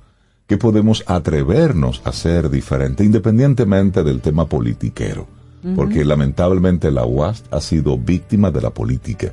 ¿Qué 0.47 0.57
podemos 0.59 1.05
atrevernos 1.07 2.03
a 2.05 2.11
hacer 2.11 2.51
diferente, 2.51 3.05
independientemente 3.05 4.03
del 4.03 4.21
tema 4.21 4.47
politiquero? 4.49 5.27
Porque 5.77 6.05
lamentablemente 6.05 6.91
la 6.91 7.05
UAS 7.07 7.45
ha 7.53 7.61
sido 7.61 7.97
víctima 7.97 8.51
de 8.51 8.61
la 8.61 8.71
política 8.71 9.33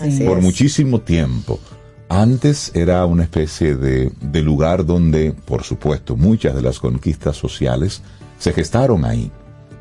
Así 0.00 0.24
por 0.24 0.38
es. 0.38 0.44
muchísimo 0.44 1.00
tiempo. 1.00 1.60
Antes 2.08 2.72
era 2.74 3.04
una 3.06 3.22
especie 3.22 3.76
de, 3.76 4.10
de 4.20 4.42
lugar 4.42 4.84
donde, 4.84 5.32
por 5.32 5.62
supuesto, 5.62 6.16
muchas 6.16 6.56
de 6.56 6.62
las 6.62 6.80
conquistas 6.80 7.36
sociales 7.36 8.02
se 8.38 8.52
gestaron 8.52 9.04
ahí. 9.04 9.30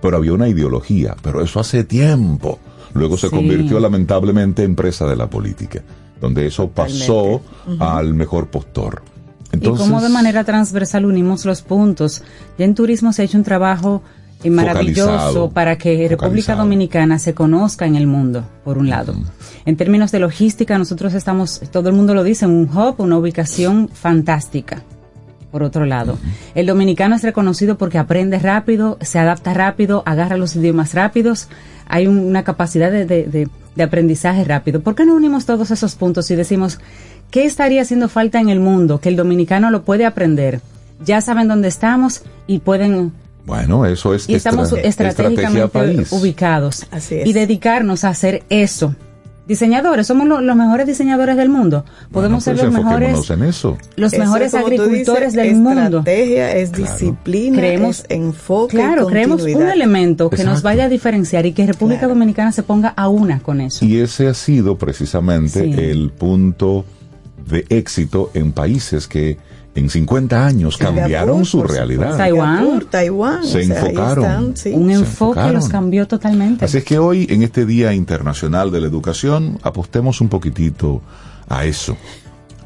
Pero 0.02 0.18
había 0.18 0.34
una 0.34 0.48
ideología, 0.48 1.16
pero 1.24 1.42
eso 1.44 1.60
hace 1.60 1.84
tiempo. 1.84 2.60
Luego 2.94 3.18
se 3.18 3.30
Sí. 3.30 3.36
convirtió 3.36 3.80
lamentablemente 3.80 4.64
en 4.64 4.76
presa 4.76 5.08
de 5.08 5.16
la 5.16 5.28
política, 5.30 5.82
donde 6.22 6.46
eso 6.46 6.70
pasó 6.70 7.42
al 7.80 8.14
mejor 8.14 8.48
postor. 8.50 9.02
y 9.52 9.60
cómo 9.60 10.00
de 10.00 10.10
manera 10.10 10.44
transversal 10.44 11.06
unimos 11.06 11.46
los 11.46 11.64
puntos. 11.64 12.22
Ya 12.60 12.66
en 12.66 12.76
turismo 12.76 13.12
se 13.12 13.24
ha 13.24 13.26
hecho 13.26 13.38
un 13.40 13.44
trabajo 13.44 14.04
y 14.44 14.50
maravilloso 14.50 15.50
para 15.54 15.78
que 15.78 16.08
República. 16.08 16.56
Dominicana 16.56 17.20
se 17.20 17.34
conozca 17.34 17.86
en 17.86 17.96
el 17.96 18.08
mundo, 18.08 18.44
por 18.64 18.78
un 18.78 18.90
lado. 18.90 19.14
En 19.66 19.76
términos 19.76 20.12
de 20.12 20.20
logística, 20.20 20.78
nosotros 20.78 21.14
estamos, 21.14 21.62
todo 21.72 21.90
el 21.90 21.96
mundo 21.96 22.14
lo 22.14 22.24
dice, 22.24 22.46
un 22.48 22.70
hub, 22.74 22.96
una 23.00 23.18
ubicación 23.18 23.90
fantástica. 23.90 24.82
Por 25.52 25.64
otro 25.64 25.86
lado, 25.86 26.18
el 26.54 26.68
dominicano 26.68 27.16
es 27.16 27.24
reconocido 27.24 27.78
porque 27.78 27.98
aprende 27.98 28.38
rápido, 28.38 28.98
se 29.02 29.18
adapta 29.18 29.54
rápido, 29.54 30.04
agarra 30.06 30.38
los 30.38 30.56
idiomas 30.56 30.94
rápidos, 30.94 31.48
hay 31.88 32.06
un- 32.08 32.20
una 32.20 32.44
capacidad 32.44 32.92
de, 32.92 33.06
de- 33.06 33.24
de- 33.26 33.50
de 33.76 33.84
aprendizaje 33.84 34.44
rápido. 34.44 34.82
¿Por 34.82 34.94
qué 34.94 35.06
no 35.06 35.16
unimos 35.16 35.46
todos 35.48 35.72
esos 35.72 35.96
puntos 35.96 36.30
y 36.30 36.36
decimos, 36.36 36.80
¿qué 37.32 37.46
estaría 37.46 37.82
haciendo 37.82 38.10
falta 38.10 38.40
en 38.40 38.50
el 38.50 38.60
mundo? 38.60 39.00
Que 39.00 39.10
el 39.10 39.16
dominicano 39.16 39.72
lo 39.72 39.82
puede 39.84 40.06
aprender. 40.06 40.62
Ya 41.04 41.20
saben 41.22 41.48
dónde 41.48 41.68
estamos 41.68 42.22
y 42.46 42.60
pueden 42.60 43.12
Bueno, 43.46 43.86
eso 43.86 44.14
es 44.14 44.30
y 44.30 44.36
estamos 44.36 44.72
estra- 44.72 44.88
estrategia 44.88 45.30
estratégicamente 45.32 45.68
país. 46.04 46.12
ubicados. 46.12 46.86
Así 46.92 47.16
es. 47.16 47.28
Y 47.28 47.34
dedicarnos 47.34 48.04
a 48.04 48.10
hacer 48.10 48.44
eso. 48.50 48.94
Diseñadores, 49.48 50.06
somos 50.06 50.28
lo- 50.28 50.42
los 50.42 50.56
mejores 50.56 50.86
diseñadores 50.86 51.36
del 51.36 51.50
mundo. 51.50 51.84
Podemos 52.12 52.12
Bueno, 52.12 52.40
ser 52.42 52.54
pues 52.54 52.66
los 52.66 52.74
mejores, 52.86 53.10
enfoquémonos 53.10 53.30
en 53.32 53.44
eso. 53.50 53.78
los 53.96 54.14
Eso 54.14 54.22
mejores 54.22 54.54
agricultores 54.54 55.34
dices, 55.34 55.34
del 55.34 55.56
mundo. 55.56 55.98
Estrategia 56.00 56.52
es 56.56 56.70
Claro. 56.70 56.92
disciplina, 56.92 57.58
Creemos- 57.58 58.00
es 58.02 58.06
enfoque. 58.10 58.78
Claro, 58.78 59.08
y 59.08 59.12
creemos 59.12 59.42
un 59.42 59.68
elemento 59.68 60.30
que 60.30 60.44
nos 60.44 60.62
vaya 60.62 60.84
a 60.84 60.90
diferenciar 60.90 61.48
y 61.48 61.54
que 61.54 61.66
República 61.66 62.02
Claro. 62.02 62.14
Dominicana 62.14 62.52
se 62.52 62.62
ponga 62.62 62.90
a 62.90 63.10
una 63.10 63.40
con 63.40 63.60
eso. 63.62 63.84
Y 63.84 63.98
ese 63.98 64.28
ha 64.28 64.36
sido 64.36 64.78
precisamente 64.78 65.64
Sí. 65.64 65.74
el 65.80 66.12
punto 66.12 66.86
de 67.50 67.66
éxito 67.70 68.30
en 68.36 68.52
países 68.52 69.08
que 69.08 69.40
en 69.80 69.90
50 69.90 70.46
años 70.46 70.78
cambiaron 70.78 71.46
Singapur, 71.46 71.46
su 71.46 71.64
realidad. 71.64 72.18
Taiwán. 72.18 72.86
Taiwán. 72.90 73.44
Se 73.44 73.60
o 73.60 73.64
sea, 73.64 73.80
enfocaron. 73.80 74.26
están, 74.26 74.58
sí. 74.58 74.70
un 74.70 74.88
se 74.88 74.94
enfoque 74.94 75.40
enfocaron. 75.40 75.54
los 75.56 75.70
cambió 75.70 76.08
totalmente. 76.08 76.66
Así 76.66 76.78
es 76.78 76.84
que 76.84 77.00
hoy, 77.00 77.28
en 77.30 77.44
este 77.44 77.66
Día 77.66 77.94
Internacional 77.94 78.72
de 78.72 78.82
la 78.82 78.88
Educación, 78.88 79.58
apostemos 79.64 80.22
un 80.22 80.30
poquitito 80.30 81.02
a 81.48 81.66
eso, 81.66 81.98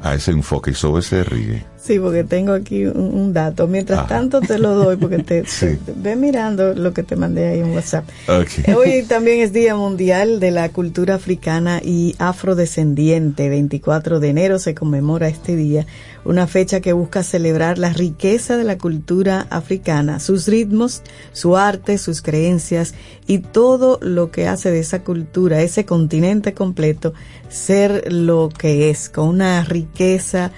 a 0.02 0.14
ese 0.14 0.32
enfoque. 0.32 0.72
Y 0.72 0.74
sobre 0.74 1.02
se 1.02 1.24
ríe. 1.24 1.73
Sí, 1.86 1.98
porque 1.98 2.24
tengo 2.24 2.54
aquí 2.54 2.86
un, 2.86 2.96
un 3.14 3.32
dato. 3.34 3.66
Mientras 3.68 3.98
Ajá. 3.98 4.08
tanto 4.08 4.40
te 4.40 4.58
lo 4.58 4.74
doy 4.74 4.96
porque 4.96 5.18
te, 5.18 5.44
Sí. 5.46 5.76
te- 5.84 5.92
ve 5.94 6.16
mirando 6.16 6.72
lo 6.72 6.94
que 6.94 7.02
te 7.02 7.14
mandé 7.14 7.46
ahí 7.48 7.58
en 7.60 7.72
WhatsApp. 7.74 8.08
Ok. 8.26 8.74
Hoy 8.74 9.02
también 9.06 9.40
es 9.40 9.52
Día 9.52 9.76
Mundial 9.76 10.40
de 10.40 10.50
la 10.50 10.70
Cultura 10.70 11.16
Africana 11.16 11.82
y 11.84 12.14
Afrodescendiente. 12.18 13.50
24 13.50 14.18
de 14.18 14.28
enero 14.30 14.58
se 14.58 14.74
conmemora 14.74 15.28
este 15.28 15.56
día, 15.56 15.86
una 16.24 16.46
fecha 16.46 16.80
que 16.80 16.94
busca 16.94 17.22
celebrar 17.22 17.76
la 17.78 17.92
riqueza 17.92 18.56
de 18.56 18.64
la 18.64 18.78
cultura 18.78 19.46
africana, 19.50 20.20
sus 20.20 20.46
ritmos, 20.48 21.02
su 21.32 21.56
arte, 21.58 21.98
sus 21.98 22.22
creencias 22.22 22.94
y 23.26 23.38
todo 23.40 23.98
lo 24.00 24.30
que 24.30 24.48
hace 24.48 24.70
de 24.70 24.78
esa 24.80 25.02
cultura, 25.02 25.60
ese 25.60 25.84
continente 25.84 26.54
completo, 26.54 27.12
ser 27.50 28.10
lo 28.10 28.48
que 28.48 28.88
es, 28.88 29.10
con 29.10 29.28
una 29.28 29.62
riqueza 29.64 30.50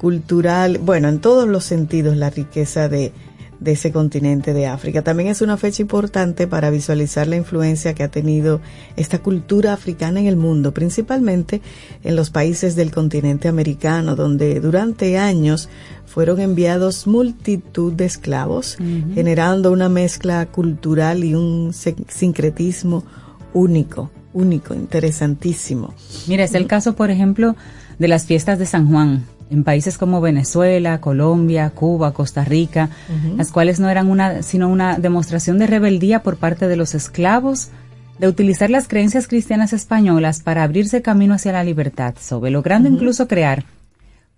cultural, 0.00 0.78
bueno, 0.78 1.08
en 1.08 1.20
todos 1.20 1.46
los 1.46 1.64
sentidos 1.64 2.16
la 2.16 2.30
riqueza 2.30 2.88
de, 2.88 3.12
de 3.60 3.72
ese 3.72 3.92
continente 3.92 4.54
de 4.54 4.66
África. 4.66 5.02
También 5.02 5.28
es 5.28 5.42
una 5.42 5.58
fecha 5.58 5.82
importante 5.82 6.46
para 6.46 6.70
visualizar 6.70 7.26
la 7.28 7.36
influencia 7.36 7.92
que 7.94 8.02
ha 8.02 8.08
tenido 8.08 8.62
esta 8.96 9.18
cultura 9.18 9.74
africana 9.74 10.18
en 10.20 10.26
el 10.26 10.36
mundo, 10.36 10.72
principalmente 10.72 11.60
en 12.02 12.16
los 12.16 12.30
países 12.30 12.76
del 12.76 12.90
continente 12.90 13.48
americano, 13.48 14.16
donde 14.16 14.58
durante 14.60 15.18
años 15.18 15.68
fueron 16.06 16.40
enviados 16.40 17.06
multitud 17.06 17.92
de 17.92 18.06
esclavos, 18.06 18.78
generando 19.14 19.70
una 19.70 19.90
mezcla 19.90 20.46
cultural 20.46 21.22
y 21.24 21.34
un 21.34 21.72
sin- 21.74 22.06
sincretismo 22.08 23.04
único, 23.52 24.10
único, 24.32 24.74
interesantísimo. 24.74 25.92
Mira, 26.26 26.44
es 26.44 26.54
el 26.54 26.66
caso, 26.66 26.94
por 26.96 27.10
ejemplo, 27.10 27.54
de 27.98 28.08
las 28.08 28.24
fiestas 28.24 28.58
de 28.58 28.64
San 28.64 28.88
Juan 28.88 29.24
en 29.50 29.64
países 29.64 29.98
como 29.98 30.20
Venezuela, 30.20 31.00
Colombia, 31.00 31.70
Cuba, 31.70 32.12
Costa 32.12 32.44
Rica, 32.44 32.88
las 33.36 33.50
cuales 33.50 33.80
no 33.80 33.88
eran 33.88 34.08
una, 34.08 34.42
sino 34.42 34.68
una 34.68 34.98
demostración 34.98 35.58
de 35.58 35.66
rebeldía 35.66 36.22
por 36.22 36.36
parte 36.36 36.68
de 36.68 36.76
los 36.76 36.94
esclavos 36.94 37.70
de 38.18 38.28
utilizar 38.28 38.70
las 38.70 38.86
creencias 38.86 39.26
cristianas 39.26 39.72
españolas 39.72 40.42
para 40.42 40.62
abrirse 40.62 41.02
camino 41.02 41.34
hacia 41.34 41.52
la 41.52 41.64
libertad, 41.64 42.14
sobre 42.20 42.50
logrando 42.50 42.88
incluso 42.88 43.26
crear 43.26 43.64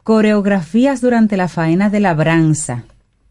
coreografías 0.03 1.01
durante 1.01 1.37
la 1.37 1.49
faena 1.49 1.91
de 1.91 2.01
labranza. 2.01 2.85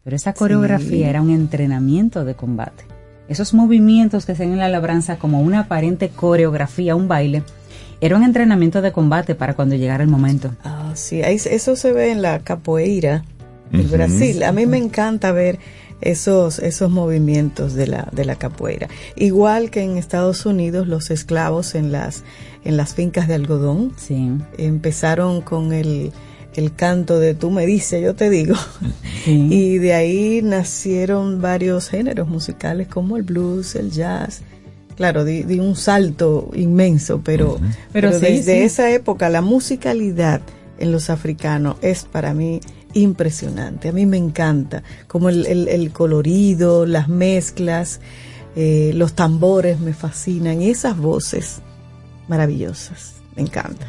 Pero 0.04 0.16
esa 0.16 0.34
coreografía 0.34 1.08
era 1.08 1.22
un 1.22 1.30
entrenamiento 1.30 2.24
de 2.24 2.34
combate. 2.34 2.84
Esos 3.28 3.54
movimientos 3.54 4.26
que 4.26 4.34
se 4.34 4.42
ven 4.42 4.52
en 4.52 4.58
la 4.58 4.68
labranza 4.68 5.16
como 5.16 5.40
una 5.40 5.60
aparente 5.60 6.10
coreografía, 6.10 6.96
un 6.96 7.08
baile, 7.08 7.44
era 8.02 8.16
un 8.16 8.24
entrenamiento 8.24 8.82
de 8.82 8.90
combate 8.90 9.36
para 9.36 9.54
cuando 9.54 9.76
llegara 9.76 10.02
el 10.02 10.10
momento. 10.10 10.50
Ah, 10.64 10.90
sí, 10.94 11.20
eso 11.22 11.76
se 11.76 11.92
ve 11.92 12.10
en 12.10 12.20
la 12.20 12.40
capoeira 12.40 13.24
del. 13.70 13.86
Brasil. 13.86 14.42
A 14.42 14.50
mí 14.52 14.66
me 14.66 14.76
encanta 14.76 15.30
ver 15.30 15.60
esos, 16.00 16.58
esos 16.58 16.90
movimientos 16.90 17.74
de 17.74 17.86
la, 17.86 18.08
de 18.10 18.24
la 18.24 18.34
capoeira. 18.34 18.88
Igual 19.14 19.70
que 19.70 19.82
en 19.82 19.96
Estados 19.98 20.44
Unidos, 20.46 20.88
los 20.88 21.12
esclavos 21.12 21.76
en 21.76 21.92
las, 21.92 22.24
en 22.64 22.76
las 22.76 22.92
fincas 22.92 23.28
de 23.28 23.34
algodón 23.34 23.92
Sí. 23.96 24.32
empezaron 24.58 25.40
con 25.40 25.72
el, 25.72 26.12
el 26.56 26.74
canto 26.74 27.20
de 27.20 27.34
tú 27.34 27.52
me 27.52 27.66
dices, 27.66 28.02
yo 28.02 28.16
te 28.16 28.30
digo. 28.30 28.56
sí. 29.24 29.46
Y 29.48 29.78
de 29.78 29.94
ahí 29.94 30.40
nacieron 30.42 31.40
varios 31.40 31.88
géneros 31.88 32.26
musicales 32.26 32.88
como 32.88 33.16
el 33.16 33.22
blues, 33.22 33.76
el 33.76 33.92
jazz. 33.92 34.42
Claro, 34.96 35.24
di, 35.24 35.42
di 35.44 35.58
un 35.58 35.74
salto 35.76 36.50
inmenso, 36.54 37.20
pero, 37.24 37.58
Pero 37.92 38.10
pero, 38.10 38.12
sí, 38.18 38.26
desde 38.26 38.58
sí. 38.58 38.64
esa 38.64 38.90
época 38.90 39.28
la 39.30 39.40
musicalidad 39.40 40.40
en 40.78 40.92
los 40.92 41.08
africanos 41.10 41.76
es 41.82 42.04
para 42.04 42.34
mí 42.34 42.60
impresionante. 42.94 43.88
A 43.88 43.92
mí 43.92 44.04
me 44.04 44.18
encanta, 44.18 44.82
como 45.08 45.28
el, 45.30 45.46
el- 45.46 45.68
el 45.68 45.92
colorido, 45.92 46.84
las 46.86 47.08
mezclas, 47.08 48.00
eh, 48.54 48.92
los 48.94 49.14
tambores 49.14 49.80
me 49.80 49.94
fascinan 49.94 50.60
y 50.60 50.68
esas 50.68 50.96
voces 50.98 51.62
maravillosas, 52.28 53.14
me 53.36 53.42
encantan. 53.42 53.88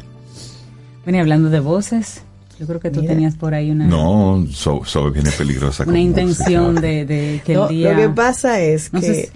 Bueno, 1.04 1.18
y 1.18 1.20
hablando 1.20 1.50
de 1.50 1.60
voces, 1.60 2.22
yo 2.58 2.66
creo 2.66 2.80
que 2.80 2.90
tú 2.90 3.00
Mira. 3.00 3.12
tenías 3.12 3.34
por 3.36 3.52
ahí 3.54 3.70
una, 3.70 3.86
No, 3.86 4.46
so, 4.50 4.82
so 4.84 5.10
viene 5.10 5.30
peligrosa. 5.32 5.84
una 5.86 6.00
intención 6.00 6.76
de, 6.80 7.04
de 7.04 7.42
que 7.44 7.54
No, 7.54 7.64
el 7.68 7.76
día... 7.76 7.92
Lo 7.92 7.98
que 8.00 8.08
pasa 8.10 8.60
es 8.60 8.92
No 8.92 9.00
sé 9.00 9.06
que 9.06 9.30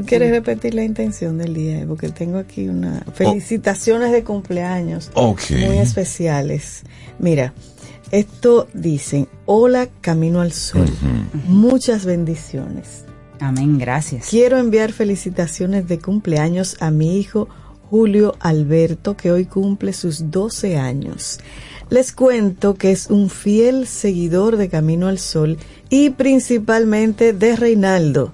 tú 0.00 0.06
quieres 0.06 0.30
repetir 0.30 0.74
la 0.74 0.84
intención 0.84 1.38
del 1.38 1.54
día, 1.54 1.84
porque 1.86 2.08
tengo 2.10 2.38
aquí 2.38 2.68
una 2.68 3.02
felicitaciones 3.14 4.12
de 4.12 4.22
cumpleaños 4.24 5.10
Ok. 5.14 5.40
muy 5.50 5.78
especiales. 5.78 6.82
Mira, 7.18 7.52
esto 8.10 8.68
dicen, 8.74 9.28
hola 9.46 9.88
Camino 10.00 10.40
al 10.40 10.52
Sol, 10.52 10.88
muchas 11.46 12.04
bendiciones. 12.04 13.04
Amén, 13.40 13.78
gracias. 13.78 14.28
Quiero 14.28 14.58
enviar 14.58 14.92
felicitaciones 14.92 15.88
de 15.88 15.98
cumpleaños 15.98 16.76
a 16.80 16.90
mi 16.90 17.18
hijo 17.18 17.48
Julio 17.90 18.34
Alberto, 18.40 19.16
que 19.16 19.30
hoy 19.30 19.44
cumple 19.44 19.92
sus 19.92 20.30
12 20.30 20.76
años. 20.76 21.38
Les 21.88 22.10
cuento 22.12 22.74
que 22.74 22.90
es 22.90 23.10
un 23.10 23.30
fiel 23.30 23.86
seguidor 23.86 24.56
de 24.56 24.68
Camino 24.68 25.06
al 25.06 25.20
Sol 25.20 25.56
y 25.88 26.10
principalmente 26.10 27.32
de 27.32 27.54
Reinaldo. 27.54 28.32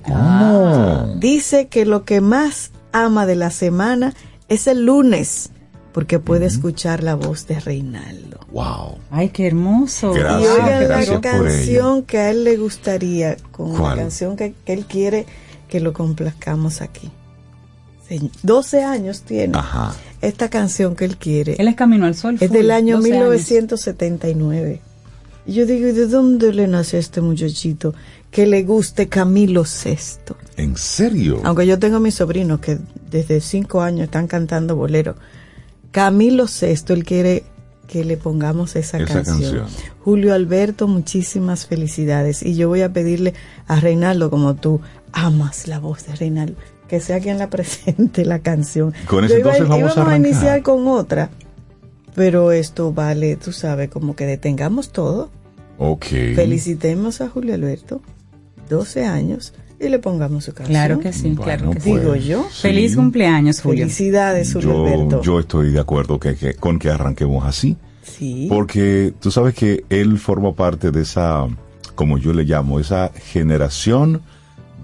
Dice 1.17 1.69
que 1.69 1.85
lo 1.87 2.05
que 2.05 2.21
más 2.21 2.71
ama 2.93 3.27
de 3.27 3.37
la 3.37 3.51
semana 3.51 4.15
es 4.49 4.67
el 4.67 4.85
lunes, 4.85 5.51
porque 5.93 6.19
puede 6.19 6.47
escuchar 6.47 7.03
la 7.03 7.15
voz 7.15 7.47
de 7.47 7.61
Reinaldo. 7.61 8.41
Wow. 8.51 8.99
Ay, 9.11 9.29
qué 9.31 9.47
hermoso. 9.47 10.13
Gracias, 10.13 10.43
y 10.43 10.47
oigan 10.47 10.69
la 10.69 10.81
gracias 10.89 11.21
canción 11.21 12.03
que 12.03 12.19
a 12.19 12.31
él 12.31 12.45
le 12.45 12.57
gustaría, 12.57 13.37
con 13.51 13.77
¿Cuál? 13.77 13.97
la 13.97 14.03
canción 14.03 14.37
que, 14.37 14.55
que 14.65 14.73
él 14.73 14.85
quiere 14.87 15.27
que 15.69 15.81
lo 15.81 15.93
complazcamos 15.93 16.81
aquí. 16.83 17.11
Se- 18.09 18.21
12 18.43 18.83
años 18.85 19.23
tiene 19.23 19.57
Ajá. 19.57 19.95
esta 20.21 20.51
canción 20.51 20.97
que 20.97 21.05
él 21.07 21.17
quiere. 21.17 21.55
Él 21.59 21.69
es 21.69 21.77
Camino 21.77 22.05
al 22.07 22.15
Sol. 22.15 22.37
es 22.41 22.49
full, 22.49 22.57
del 22.59 22.71
año 22.71 22.97
12 22.97 23.09
años. 23.09 23.23
1979. 23.23 24.81
Y 25.47 25.53
yo 25.55 25.67
digo, 25.67 25.89
¿y 25.89 25.93
de 25.93 26.07
dónde 26.07 26.53
le 26.53 26.69
nació 26.69 26.99
este 26.99 27.21
muchachito 27.21 27.95
que 28.33 28.47
le 28.49 28.65
guste 28.65 29.09
Camilo 29.09 29.65
Sesto? 29.65 30.37
¿En 30.57 30.77
serio? 30.77 31.41
Aunque 31.45 31.67
yo 31.67 31.79
tengo 31.79 32.01
mis 32.01 32.15
sobrinos 32.17 32.59
que 32.59 32.79
desde 33.11 33.41
cinco 33.41 33.81
años 33.83 34.05
están 34.07 34.27
cantando 34.27 34.75
bolero. 34.75 35.15
Camilo 35.93 36.47
Sesto, 36.49 36.95
él 36.95 37.05
quiere 37.05 37.45
que 37.87 38.05
le 38.05 38.17
pongamos 38.17 38.75
esa, 38.75 38.97
Esa 38.99 39.23
canción. 39.23 39.37
canción. 39.59 39.67
Julio 40.03 40.33
Alberto, 40.35 40.89
muchísimas 40.89 41.67
felicidades. 41.67 42.43
Y 42.43 42.55
yo 42.57 42.69
voy 42.69 42.81
a 42.81 42.93
pedirle 42.93 43.35
a 43.67 43.79
Reinaldo, 43.81 44.31
como 44.31 44.55
tú 44.55 44.81
amas 45.13 45.69
la 45.69 45.79
voz 45.79 46.07
de 46.07 46.17
Reinaldo, 46.17 46.55
que 46.89 47.01
sea 47.01 47.21
quien 47.21 47.39
la 47.39 47.51
presente 47.51 48.25
la 48.25 48.39
canción. 48.39 48.95
Con 49.07 49.25
eso 49.25 49.35
Yo 49.35 49.41
iba- 49.41 49.51
entonces 49.57 49.69
vamos 49.69 49.99
a 49.99 50.11
a, 50.11 50.17
iniciar 50.17 50.63
con 50.63 50.89
otra, 50.89 51.29
pero 52.15 52.51
esto 52.53 52.93
vale, 52.95 53.37
tú 53.37 53.53
sabes, 53.53 53.91
como 53.91 54.17
que 54.17 54.25
detengamos 54.25 54.91
todo. 54.91 55.31
Ok. 55.77 56.07
Felicitemos 56.35 57.21
a 57.21 57.29
Julio 57.29 57.55
Alberto, 57.55 58.01
12 58.69 59.05
años, 59.05 59.53
y 59.81 59.89
le 59.89 59.99
pongamos 59.99 60.45
su 60.45 60.53
canción. 60.53 60.75
Claro 60.75 61.01
que 61.01 61.13
sí, 61.13 61.23
Bueno, 61.31 61.43
claro 61.43 61.71
que 61.71 61.81
pues, 61.81 61.85
sí. 61.85 61.91
Digo 61.99 62.15
yo. 62.17 62.47
sí. 62.51 62.63
Feliz 62.63 62.95
cumpleaños, 62.97 63.61
Julio. 63.61 63.85
Felicidades, 63.85 64.53
Julio 64.53 64.69
Yo, 64.69 64.87
Alberto. 64.87 65.23
yo 65.23 65.41
estoy 65.41 65.71
de 65.73 65.81
acuerdo 65.81 66.21
que, 66.21 66.37
que- 66.37 66.55
con 66.55 66.79
que 66.79 66.89
arranquemos 66.91 67.45
así. 67.45 67.77
sí. 68.03 68.47
Porque 68.49 69.13
tú 69.21 69.31
sabes 69.31 69.55
que 69.55 69.85
él 69.91 70.19
forma 70.19 70.55
parte 70.55 70.91
de 70.93 71.03
esa, 71.03 71.47
como 71.95 72.19
yo 72.19 72.33
le 72.33 72.45
llamo, 72.45 72.79
esa 72.81 73.11
generación 73.33 74.23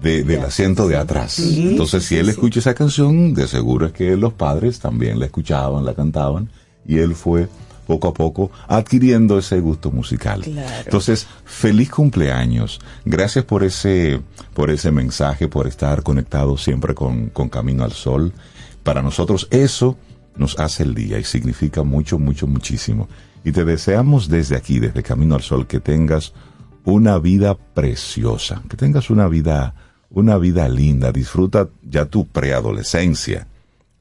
de, 0.01 0.23
del 0.23 0.41
asiento 0.43 0.87
de 0.87 0.97
atrás. 0.97 1.31
Sí, 1.33 1.69
Entonces, 1.71 2.03
sí, 2.03 2.09
si 2.09 2.15
él 2.17 2.25
sí. 2.25 2.31
escucha 2.31 2.59
esa 2.59 2.73
canción, 2.73 3.33
de 3.33 3.47
seguro 3.47 3.85
es 3.87 3.91
que 3.93 4.15
los 4.17 4.33
padres 4.33 4.79
también 4.79 5.19
la 5.19 5.25
escuchaban, 5.25 5.85
la 5.85 5.93
cantaban, 5.93 6.49
y 6.85 6.97
él 6.99 7.15
fue 7.15 7.47
poco 7.89 8.07
a 8.09 8.13
poco 8.13 8.51
adquiriendo 8.67 9.39
ese 9.39 9.59
gusto 9.59 9.89
musical. 9.89 10.41
Claro. 10.43 10.83
Entonces, 10.85 11.25
feliz 11.43 11.89
cumpleaños. 11.89 12.79
Gracias 13.03 13.43
por 13.45 13.63
ese, 13.63 14.21
por 14.53 14.69
ese 14.69 14.91
mensaje, 14.91 15.47
por 15.47 15.65
estar 15.65 16.03
conectado 16.03 16.55
siempre 16.55 16.93
con, 16.93 17.29
con 17.29 17.49
Camino 17.49 17.83
al 17.83 17.93
Sol. 17.93 18.31
Para 18.83 19.01
nosotros 19.01 19.47
eso 19.49 19.97
nos 20.35 20.59
hace 20.59 20.83
el 20.83 20.93
día 20.93 21.17
y 21.17 21.23
significa 21.23 21.81
mucho, 21.81 22.19
mucho, 22.19 22.45
muchísimo. 22.45 23.09
Y 23.43 23.53
te 23.53 23.65
deseamos 23.65 24.29
desde 24.29 24.55
aquí, 24.55 24.77
desde 24.77 25.01
Camino 25.01 25.33
al 25.33 25.41
Sol, 25.41 25.65
que 25.65 25.79
tengas 25.79 26.33
una 26.83 27.17
vida 27.17 27.55
preciosa, 27.55 28.61
que 28.69 28.77
tengas 28.77 29.09
una 29.09 29.27
vida, 29.27 29.73
una 30.11 30.37
vida 30.37 30.69
linda. 30.69 31.11
Disfruta 31.11 31.69
ya 31.81 32.05
tu 32.05 32.27
preadolescencia. 32.27 33.47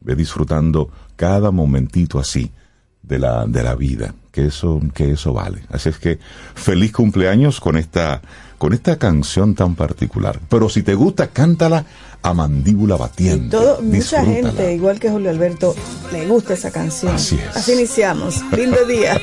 Ve 0.01 0.15
disfrutando 0.15 0.91
cada 1.17 1.51
momentito 1.51 2.19
así 2.19 2.53
de 3.09 3.19
la, 3.19 3.47
de 3.47 3.63
la 3.63 3.75
vida, 3.75 4.15
que 4.33 4.47
eso, 4.47 4.81
que 4.95 5.13
eso 5.13 5.33
vale. 5.33 5.63
Así 5.71 5.89
es 5.89 5.99
que 5.99 6.19
feliz 6.55 6.93
cumpleaños 6.93 7.61
con 7.61 7.77
esta, 7.77 8.21
con 8.59 8.73
esta 8.73 8.97
canción 8.99 9.55
tan 9.55 9.75
particular. 9.75 10.39
Pero 10.49 10.69
si 10.69 10.83
te 10.83 10.95
gusta, 10.95 11.29
cántala 11.29 11.85
a 12.23 12.35
mandíbula 12.35 12.97
Y 12.97 12.99
batiente. 12.99 13.57
todo, 13.57 13.81
mucha 13.81 14.25
gente, 14.25 14.75
igual 14.75 14.99
que 15.01 15.11
Julio 15.11 15.31
Alberto, 15.31 15.75
le 16.13 16.27
gusta 16.27 16.55
esa 16.55 16.71
canción. 16.71 17.15
Así 17.15 17.37
es. 17.37 17.57
Así 17.57 17.73
iniciamos. 17.73 18.43
Lindo 18.57 18.85
día. 18.87 19.21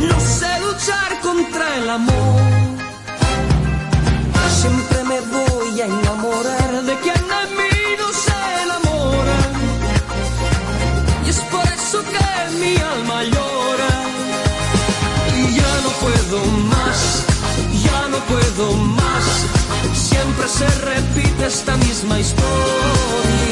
No 0.00 0.20
sé 0.20 0.46
luchar 0.60 1.20
contra 1.22 1.76
el 1.78 1.90
amor. 1.90 2.61
Puedo 18.32 18.72
más. 18.74 19.46
Siempre 19.92 20.48
se 20.48 20.66
repite 20.80 21.46
esta 21.46 21.76
misma 21.76 22.18
historia. 22.18 23.51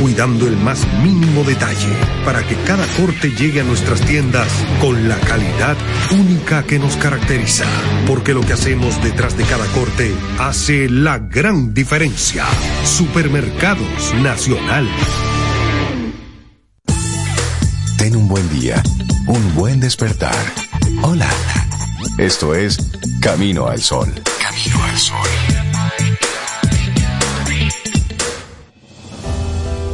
cuidando 0.00 0.46
el 0.46 0.56
más 0.56 0.86
mínimo 1.02 1.44
detalle 1.44 1.92
para 2.24 2.42
que 2.46 2.56
cada 2.66 2.86
corte 2.98 3.30
llegue 3.30 3.60
a 3.60 3.64
nuestras 3.64 4.00
tiendas 4.00 4.48
con 4.80 5.08
la 5.08 5.16
calidad 5.20 5.76
única 6.10 6.64
que 6.64 6.78
nos 6.78 6.96
caracteriza. 6.96 7.64
Porque 8.06 8.34
lo 8.34 8.40
que 8.40 8.52
hacemos 8.52 9.02
detrás 9.02 9.36
de 9.36 9.44
cada 9.44 9.66
corte 9.66 10.14
hace 10.38 10.88
la 10.88 11.18
gran 11.18 11.74
diferencia. 11.74 12.44
Supermercados 12.84 14.14
Nacional. 14.22 14.88
Ten 17.98 18.16
un 18.16 18.28
buen 18.28 18.48
día, 18.50 18.82
un 19.26 19.54
buen 19.54 19.80
despertar. 19.80 20.34
Hola. 21.02 21.28
Esto 22.18 22.54
es 22.54 22.78
Camino 23.20 23.68
al 23.68 23.80
Sol. 23.80 24.12
Camino 24.40 24.82
al 24.84 24.98
Sol. 24.98 25.41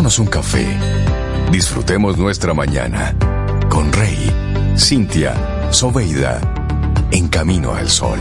Un 0.07 0.27
café. 0.27 0.65
Disfrutemos 1.51 2.17
nuestra 2.17 2.55
mañana 2.55 3.13
con 3.69 3.93
Rey, 3.93 4.33
Cintia, 4.79 5.35
Soveida, 5.73 6.41
en 7.11 7.27
camino 7.27 7.75
al 7.75 7.91
sol. 7.91 8.21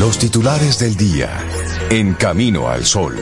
Los 0.00 0.18
titulares 0.18 0.80
del 0.80 0.96
día, 0.96 1.30
en 1.90 2.14
camino 2.14 2.68
al 2.68 2.84
sol. 2.84 3.16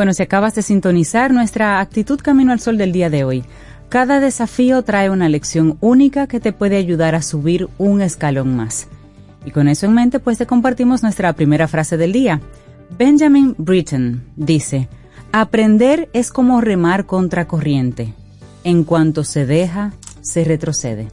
Bueno, 0.00 0.14
si 0.14 0.22
acabas 0.22 0.54
de 0.54 0.62
sintonizar 0.62 1.30
nuestra 1.30 1.78
actitud 1.78 2.18
Camino 2.20 2.52
al 2.52 2.60
Sol 2.60 2.78
del 2.78 2.90
día 2.90 3.10
de 3.10 3.22
hoy, 3.22 3.44
cada 3.90 4.18
desafío 4.18 4.80
trae 4.80 5.10
una 5.10 5.28
lección 5.28 5.76
única 5.82 6.26
que 6.26 6.40
te 6.40 6.54
puede 6.54 6.78
ayudar 6.78 7.14
a 7.14 7.20
subir 7.20 7.68
un 7.76 8.00
escalón 8.00 8.56
más. 8.56 8.88
Y 9.44 9.50
con 9.50 9.68
eso 9.68 9.84
en 9.84 9.92
mente, 9.92 10.18
pues 10.18 10.38
te 10.38 10.46
compartimos 10.46 11.02
nuestra 11.02 11.34
primera 11.34 11.68
frase 11.68 11.98
del 11.98 12.14
día. 12.14 12.40
Benjamin 12.96 13.54
Britten 13.58 14.24
dice, 14.36 14.88
aprender 15.32 16.08
es 16.14 16.32
como 16.32 16.62
remar 16.62 17.04
contra 17.04 17.46
corriente. 17.46 18.14
En 18.64 18.84
cuanto 18.84 19.22
se 19.22 19.44
deja, 19.44 19.92
se 20.22 20.44
retrocede. 20.44 21.08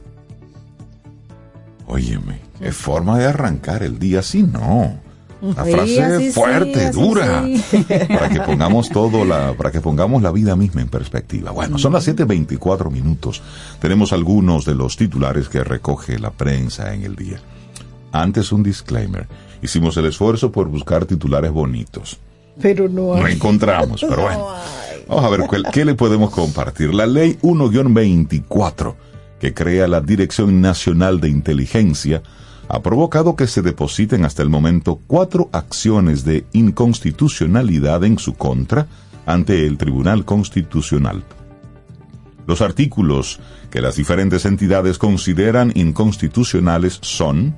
Óyeme, 1.86 2.40
es 2.58 2.74
forma 2.74 3.18
de 3.18 3.26
arrancar 3.26 3.82
el 3.82 3.98
día 3.98 4.20
así, 4.20 4.44
no. 4.44 4.98
La 5.40 5.64
frase 5.64 6.32
fuerte, 6.32 6.90
dura, 6.90 7.46
para 8.08 8.28
que 8.28 8.40
pongamos 8.40 8.88
todo 8.88 9.24
la, 9.24 9.54
para 9.54 9.70
que 9.70 9.80
pongamos 9.80 10.20
la 10.22 10.32
vida 10.32 10.56
misma 10.56 10.80
en 10.80 10.88
perspectiva. 10.88 11.52
Bueno, 11.52 11.78
son 11.78 11.92
las 11.92 12.08
7:24 12.08 12.90
minutos. 12.90 13.42
Tenemos 13.80 14.12
algunos 14.12 14.64
de 14.64 14.74
los 14.74 14.96
titulares 14.96 15.48
que 15.48 15.62
recoge 15.62 16.18
la 16.18 16.30
prensa 16.30 16.92
en 16.92 17.04
el 17.04 17.14
día. 17.14 17.40
Antes 18.10 18.50
un 18.52 18.62
disclaimer. 18.62 19.28
Hicimos 19.62 19.96
el 19.96 20.06
esfuerzo 20.06 20.50
por 20.50 20.68
buscar 20.68 21.04
titulares 21.04 21.52
bonitos. 21.52 22.18
Pero 22.60 22.88
no 22.88 23.14
hay. 23.14 23.22
No 23.22 23.28
encontramos, 23.28 24.04
pero 24.08 24.22
bueno. 24.22 24.46
Vamos 25.08 25.24
a 25.24 25.28
ver 25.28 25.40
¿qué, 25.48 25.62
qué 25.72 25.84
le 25.84 25.94
podemos 25.94 26.30
compartir. 26.30 26.92
La 26.92 27.06
ley 27.06 27.38
1-24 27.42 28.94
que 29.38 29.54
crea 29.54 29.86
la 29.86 30.00
Dirección 30.00 30.60
Nacional 30.60 31.20
de 31.20 31.28
Inteligencia 31.28 32.22
ha 32.68 32.82
provocado 32.82 33.34
que 33.34 33.46
se 33.46 33.62
depositen 33.62 34.24
hasta 34.24 34.42
el 34.42 34.50
momento 34.50 35.00
cuatro 35.06 35.48
acciones 35.52 36.24
de 36.24 36.44
inconstitucionalidad 36.52 38.04
en 38.04 38.18
su 38.18 38.34
contra 38.34 38.86
ante 39.24 39.66
el 39.66 39.78
Tribunal 39.78 40.24
Constitucional. 40.24 41.24
Los 42.46 42.60
artículos 42.60 43.40
que 43.70 43.80
las 43.80 43.96
diferentes 43.96 44.44
entidades 44.44 44.98
consideran 44.98 45.72
inconstitucionales 45.74 46.98
son 47.02 47.56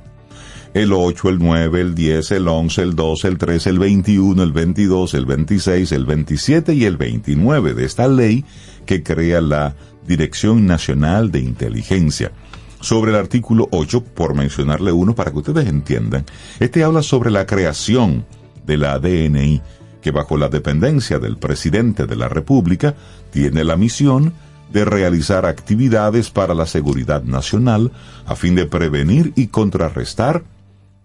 el 0.74 0.92
8, 0.92 1.28
el 1.30 1.38
9, 1.40 1.80
el 1.80 1.94
10, 1.96 2.30
el 2.30 2.48
11, 2.48 2.82
el 2.82 2.94
12, 2.94 3.28
el 3.28 3.38
13, 3.38 3.70
el 3.70 3.78
21, 3.80 4.42
el 4.42 4.52
22, 4.52 5.14
el 5.14 5.26
26, 5.26 5.92
el 5.92 6.06
27 6.06 6.74
y 6.74 6.84
el 6.84 6.96
29 6.96 7.74
de 7.74 7.84
esta 7.84 8.06
ley 8.06 8.44
que 8.86 9.02
crea 9.02 9.40
la 9.40 9.74
Dirección 10.06 10.66
Nacional 10.66 11.30
de 11.30 11.40
Inteligencia 11.40 12.32
sobre 12.80 13.10
el 13.10 13.16
artículo 13.16 13.68
8, 13.70 14.04
por 14.04 14.34
mencionarle 14.34 14.92
uno 14.92 15.14
para 15.14 15.30
que 15.30 15.38
ustedes 15.38 15.68
entiendan. 15.68 16.24
Este 16.58 16.82
habla 16.84 17.02
sobre 17.02 17.30
la 17.30 17.46
creación 17.46 18.24
de 18.66 18.76
la 18.76 18.98
DNI, 18.98 19.60
que 20.00 20.10
bajo 20.10 20.36
la 20.36 20.48
dependencia 20.48 21.18
del 21.18 21.36
presidente 21.36 22.06
de 22.06 22.16
la 22.16 22.28
República 22.28 22.94
tiene 23.30 23.64
la 23.64 23.76
misión 23.76 24.32
de 24.72 24.84
realizar 24.84 25.46
actividades 25.46 26.30
para 26.30 26.54
la 26.54 26.66
seguridad 26.66 27.22
nacional 27.22 27.92
a 28.26 28.36
fin 28.36 28.54
de 28.54 28.66
prevenir 28.66 29.32
y 29.36 29.48
contrarrestar 29.48 30.44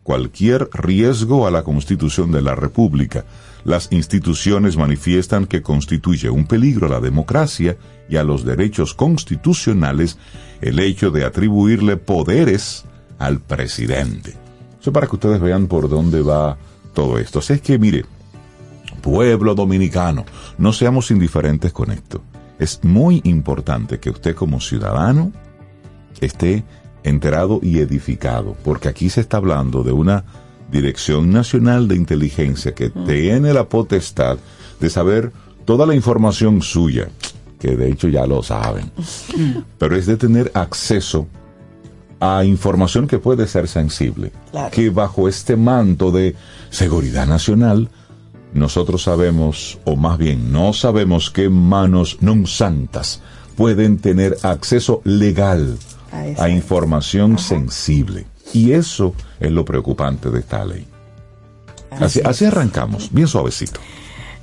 cualquier 0.03 0.69
riesgo 0.71 1.47
a 1.47 1.51
la 1.51 1.63
constitución 1.63 2.31
de 2.31 2.43
la 2.43 2.53
República. 2.53 3.25
Las 3.63 3.91
instituciones 3.91 4.77
manifiestan 4.77 5.47
que 5.47 5.63
constituye 5.63 6.29
un 6.29 6.45
peligro 6.45 6.85
a 6.85 6.91
la 6.91 6.99
democracia 6.99 7.77
y 8.07 8.17
a 8.17 8.23
los 8.23 8.45
derechos 8.45 8.93
constitucionales 8.93 10.19
el 10.65 10.80
hecho 10.80 11.12
de 11.12 11.23
atribuirle 11.23 11.95
poderes 11.95 12.86
al 13.19 13.39
presidente. 13.39 14.34
Eso 14.82 14.91
para 14.91 15.06
que 15.06 15.15
ustedes 15.15 15.39
vean 15.39 15.67
por 15.67 15.88
dónde 15.89 16.21
va 16.23 16.58
todo 16.93 17.19
esto. 17.19 17.39
Así 17.39 17.54
es 17.54 17.62
que, 17.62 17.78
mire, 17.78 18.06
pueblo 19.01 19.54
dominicano, 19.54 20.25
no 20.58 20.73
seamos 20.73 21.12
indiferentes 21.12 21.71
con 21.71 21.91
esto. 21.91 22.21
Es 22.58 22.84
muy 22.84 23.21
importante 23.25 23.99
que 23.99 24.10
usted 24.10 24.34
como 24.34 24.60
ciudadano 24.60 25.32
esté 26.19 26.63
enterado 27.04 27.60
y 27.62 27.78
edificado, 27.78 28.56
porque 28.63 28.89
aquí 28.89 29.12
se 29.12 29.21
está 29.21 29.38
hablando 29.38 29.84
de 29.84 29.91
una 29.91 30.25
Dirección 30.71 31.30
Nacional 31.30 31.88
de 31.88 31.95
Inteligencia 31.95 32.73
que 32.73 32.89
tiene 32.89 33.54
la 33.54 33.69
potestad 33.69 34.39
de 34.80 34.89
saber 34.89 35.32
toda 35.65 35.86
la 35.86 35.93
información 35.93 36.63
suya, 36.63 37.10
que 37.65 37.75
de 37.75 37.91
hecho 37.91 38.08
ya 38.10 38.28
lo 38.28 38.43
saben, 38.43 38.91
pero 39.80 39.95
es 39.95 40.06
de 40.06 40.17
tener 40.17 40.51
acceso 40.54 41.28
a 42.19 42.45
información 42.45 43.08
que 43.08 43.17
puede 43.17 43.47
ser 43.47 43.67
sensible, 43.67 44.32
que 44.71 44.91
bajo 44.91 45.28
este 45.28 45.56
manto 45.56 46.12
de 46.12 46.36
seguridad 46.69 47.25
nacional, 47.25 47.89
nosotros 48.54 49.01
sabemos, 49.01 49.80
o 49.84 49.95
más 49.95 50.19
bien 50.19 50.51
no 50.51 50.73
sabemos 50.73 51.32
qué 51.32 51.49
manos 51.49 52.21
non 52.21 52.45
santas 52.45 53.19
pueden 53.58 53.97
tener 53.97 54.38
acceso 54.43 55.01
legal 55.04 55.75
A 56.39 56.47
información 56.47 57.36
sensible. 57.39 58.25
Y 58.54 58.71
eso 58.71 59.12
es 59.39 59.51
lo 59.51 59.65
preocupante 59.65 60.30
de 60.30 60.39
esta 60.39 60.63
ley. 60.63 60.88
Así, 61.99 62.21
así 62.23 62.45
arrancamos, 62.45 63.12
bien 63.12 63.28
suavecito. 63.28 63.82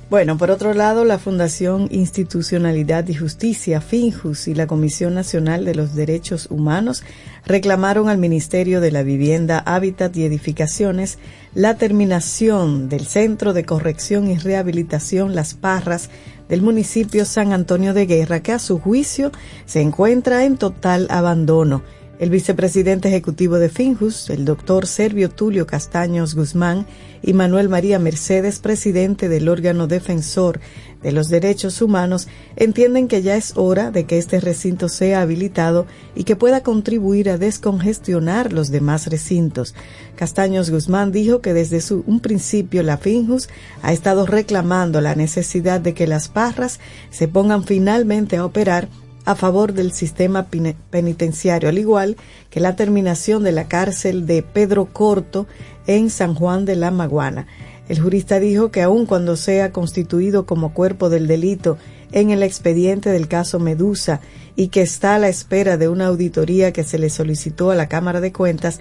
Bueno, 0.09 0.37
por 0.37 0.51
otro 0.51 0.73
lado, 0.73 1.05
la 1.05 1.17
Fundación 1.17 1.87
Institucionalidad 1.89 3.07
y 3.07 3.15
Justicia, 3.15 3.81
FINJUS, 3.81 4.47
y 4.47 4.53
la 4.53 4.67
Comisión 4.67 5.15
Nacional 5.15 5.65
de 5.65 5.73
los 5.73 5.95
Derechos 5.95 6.47
Humanos 6.51 7.03
reclamaron 7.45 8.09
al 8.09 8.19
Ministerio 8.19 8.79
de 8.79 8.91
la 8.91 9.01
Vivienda, 9.01 9.59
Hábitat 9.59 10.15
y 10.15 10.25
Edificaciones 10.25 11.17
la 11.55 11.77
terminación 11.77 12.89
del 12.89 13.05
Centro 13.05 13.53
de 13.53 13.65
Corrección 13.65 14.29
y 14.29 14.37
Rehabilitación 14.37 15.35
Las 15.35 15.53
Parras 15.53 16.09
del 16.47 16.61
municipio 16.61 17.25
San 17.25 17.53
Antonio 17.53 17.93
de 17.93 18.05
Guerra, 18.05 18.41
que 18.41 18.51
a 18.51 18.59
su 18.59 18.79
juicio 18.79 19.31
se 19.65 19.81
encuentra 19.81 20.43
en 20.45 20.57
total 20.57 21.07
abandono. 21.09 21.81
El 22.23 22.29
vicepresidente 22.29 23.09
ejecutivo 23.09 23.59
de 23.59 23.67
Finjus, 23.67 24.29
el 24.29 24.45
doctor 24.45 24.87
Servio 24.87 25.29
Tulio 25.29 25.67
Castaños 25.67 26.35
Guzmán, 26.35 26.87
y 27.21 27.33
Manuel 27.33 27.67
María 27.67 27.99
Mercedes, 27.99 28.59
presidente 28.59 29.27
del 29.27 29.49
órgano 29.49 29.87
defensor 29.87 30.61
de 31.01 31.11
los 31.11 31.27
derechos 31.27 31.81
humanos, 31.81 32.29
entienden 32.55 33.09
que 33.09 33.21
ya 33.23 33.35
es 33.35 33.57
hora 33.57 33.91
de 33.91 34.05
que 34.05 34.17
este 34.17 34.39
recinto 34.39 34.87
sea 34.87 35.19
habilitado 35.19 35.85
y 36.15 36.23
que 36.23 36.37
pueda 36.37 36.63
contribuir 36.63 37.29
a 37.29 37.37
descongestionar 37.37 38.53
los 38.53 38.71
demás 38.71 39.07
recintos. 39.07 39.75
Castaños 40.15 40.69
Guzmán 40.69 41.11
dijo 41.11 41.41
que 41.41 41.53
desde 41.53 41.81
su, 41.81 42.05
un 42.07 42.21
principio 42.21 42.83
la 42.83 42.95
Finjus 42.95 43.49
ha 43.81 43.91
estado 43.91 44.25
reclamando 44.25 45.01
la 45.01 45.15
necesidad 45.15 45.81
de 45.81 45.93
que 45.93 46.07
las 46.07 46.29
parras 46.29 46.79
se 47.09 47.27
pongan 47.27 47.65
finalmente 47.65 48.37
a 48.37 48.45
operar 48.45 48.87
a 49.25 49.35
favor 49.35 49.73
del 49.73 49.93
sistema 49.93 50.47
penitenciario, 50.89 51.69
al 51.69 51.77
igual 51.77 52.17
que 52.49 52.59
la 52.59 52.75
terminación 52.75 53.43
de 53.43 53.51
la 53.51 53.67
cárcel 53.67 54.25
de 54.25 54.43
Pedro 54.43 54.85
Corto 54.85 55.47
en 55.87 56.09
San 56.09 56.35
Juan 56.35 56.65
de 56.65 56.75
la 56.75 56.91
Maguana. 56.91 57.47
El 57.89 57.99
jurista 57.99 58.39
dijo 58.39 58.71
que 58.71 58.81
aun 58.81 59.05
cuando 59.05 59.35
sea 59.35 59.71
constituido 59.71 60.45
como 60.45 60.73
cuerpo 60.73 61.09
del 61.09 61.27
delito 61.27 61.77
en 62.11 62.31
el 62.31 62.43
expediente 62.43 63.09
del 63.09 63.27
caso 63.27 63.59
Medusa 63.59 64.21
y 64.55 64.67
que 64.67 64.81
está 64.81 65.15
a 65.15 65.19
la 65.19 65.29
espera 65.29 65.77
de 65.77 65.89
una 65.89 66.07
auditoría 66.07 66.71
que 66.71 66.83
se 66.83 66.99
le 66.99 67.09
solicitó 67.09 67.71
a 67.71 67.75
la 67.75 67.89
Cámara 67.89 68.21
de 68.21 68.31
Cuentas, 68.31 68.79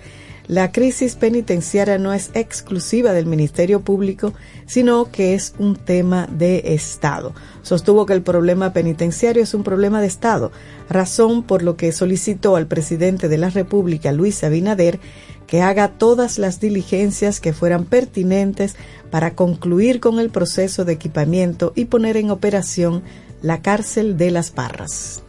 la 0.48 0.72
crisis 0.72 1.14
penitenciaria 1.14 1.98
no 1.98 2.12
es 2.12 2.30
exclusiva 2.34 3.12
del 3.12 3.26
Ministerio 3.26 3.80
Público, 3.80 4.34
sino 4.66 5.10
que 5.10 5.34
es 5.34 5.54
un 5.58 5.76
tema 5.76 6.26
de 6.26 6.74
Estado. 6.74 7.32
Sostuvo 7.62 8.06
que 8.06 8.12
el 8.12 8.22
problema 8.22 8.72
penitenciario 8.72 9.42
es 9.42 9.54
un 9.54 9.62
problema 9.62 10.00
de 10.00 10.08
Estado, 10.08 10.50
razón 10.88 11.42
por 11.44 11.62
lo 11.62 11.76
que 11.76 11.92
solicitó 11.92 12.56
al 12.56 12.66
presidente 12.66 13.28
de 13.28 13.38
la 13.38 13.50
República, 13.50 14.12
Luis 14.12 14.42
Abinader, 14.42 14.98
que 15.46 15.62
haga 15.62 15.88
todas 15.88 16.38
las 16.38 16.60
diligencias 16.60 17.40
que 17.40 17.52
fueran 17.52 17.84
pertinentes 17.84 18.74
para 19.10 19.34
concluir 19.34 20.00
con 20.00 20.18
el 20.18 20.30
proceso 20.30 20.84
de 20.84 20.94
equipamiento 20.94 21.72
y 21.76 21.84
poner 21.84 22.16
en 22.16 22.30
operación 22.30 23.02
la 23.42 23.60
cárcel 23.60 24.16
de 24.16 24.30
las 24.30 24.50
Parras. 24.50 25.22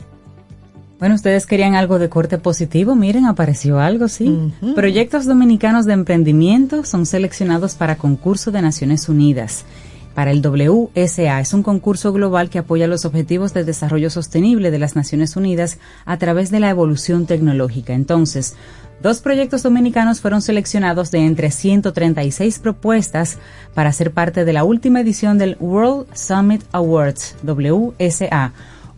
Bueno, 0.99 1.15
ustedes 1.15 1.45
querían 1.45 1.75
algo 1.75 1.99
de 1.99 2.07
corte 2.07 2.37
positivo, 2.37 2.95
miren, 2.95 3.25
apareció 3.25 3.79
algo, 3.79 4.07
sí. 4.07 4.53
Proyectos 4.75 5.25
dominicanos 5.25 5.85
de 5.85 5.93
emprendimiento 5.93 6.85
son 6.85 7.05
seleccionados 7.05 7.75
para 7.75 7.97
concurso 7.97 8.51
de 8.51 8.61
Naciones 8.61 9.09
Unidas. 9.09 9.65
Para 10.13 10.29
el 10.31 10.45
WSA 10.45 11.39
es 11.39 11.53
un 11.53 11.63
concurso 11.63 12.13
global 12.13 12.49
que 12.49 12.59
apoya 12.59 12.87
los 12.87 13.03
objetivos 13.03 13.53
de 13.53 13.63
desarrollo 13.63 14.11
sostenible 14.11 14.69
de 14.69 14.77
las 14.77 14.95
Naciones 14.95 15.35
Unidas 15.35 15.79
a 16.05 16.17
través 16.17 16.51
de 16.51 16.59
la 16.59 16.69
evolución 16.69 17.25
tecnológica. 17.25 17.93
Entonces, 17.93 18.55
dos 19.01 19.21
proyectos 19.21 19.63
dominicanos 19.63 20.21
fueron 20.21 20.43
seleccionados 20.43 21.09
de 21.09 21.25
entre 21.25 21.49
136 21.49 22.59
propuestas 22.59 23.39
para 23.73 23.91
ser 23.91 24.11
parte 24.11 24.45
de 24.45 24.53
la 24.53 24.63
última 24.63 25.01
edición 25.01 25.39
del 25.39 25.57
World 25.59 26.05
Summit 26.15 26.63
Awards, 26.71 27.35
WSA, 27.43 28.53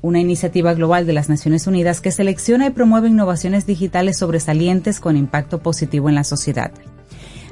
una 0.06 0.20
iniciativa 0.20 0.76
global 0.76 1.08
de 1.08 1.14
las 1.14 1.30
Naciones 1.30 1.66
Unidas 1.66 2.00
que 2.00 2.12
selecciona 2.12 2.68
y 2.68 2.70
promueve 2.70 3.10
innovaciones 3.10 3.66
digitales 3.66 4.18
sobresalientes 4.18 5.00
con 5.00 5.18
impacto 5.18 5.60
positivo 5.60 6.10
en 6.10 6.16
la 6.16 6.24
sociedad. 6.24 6.72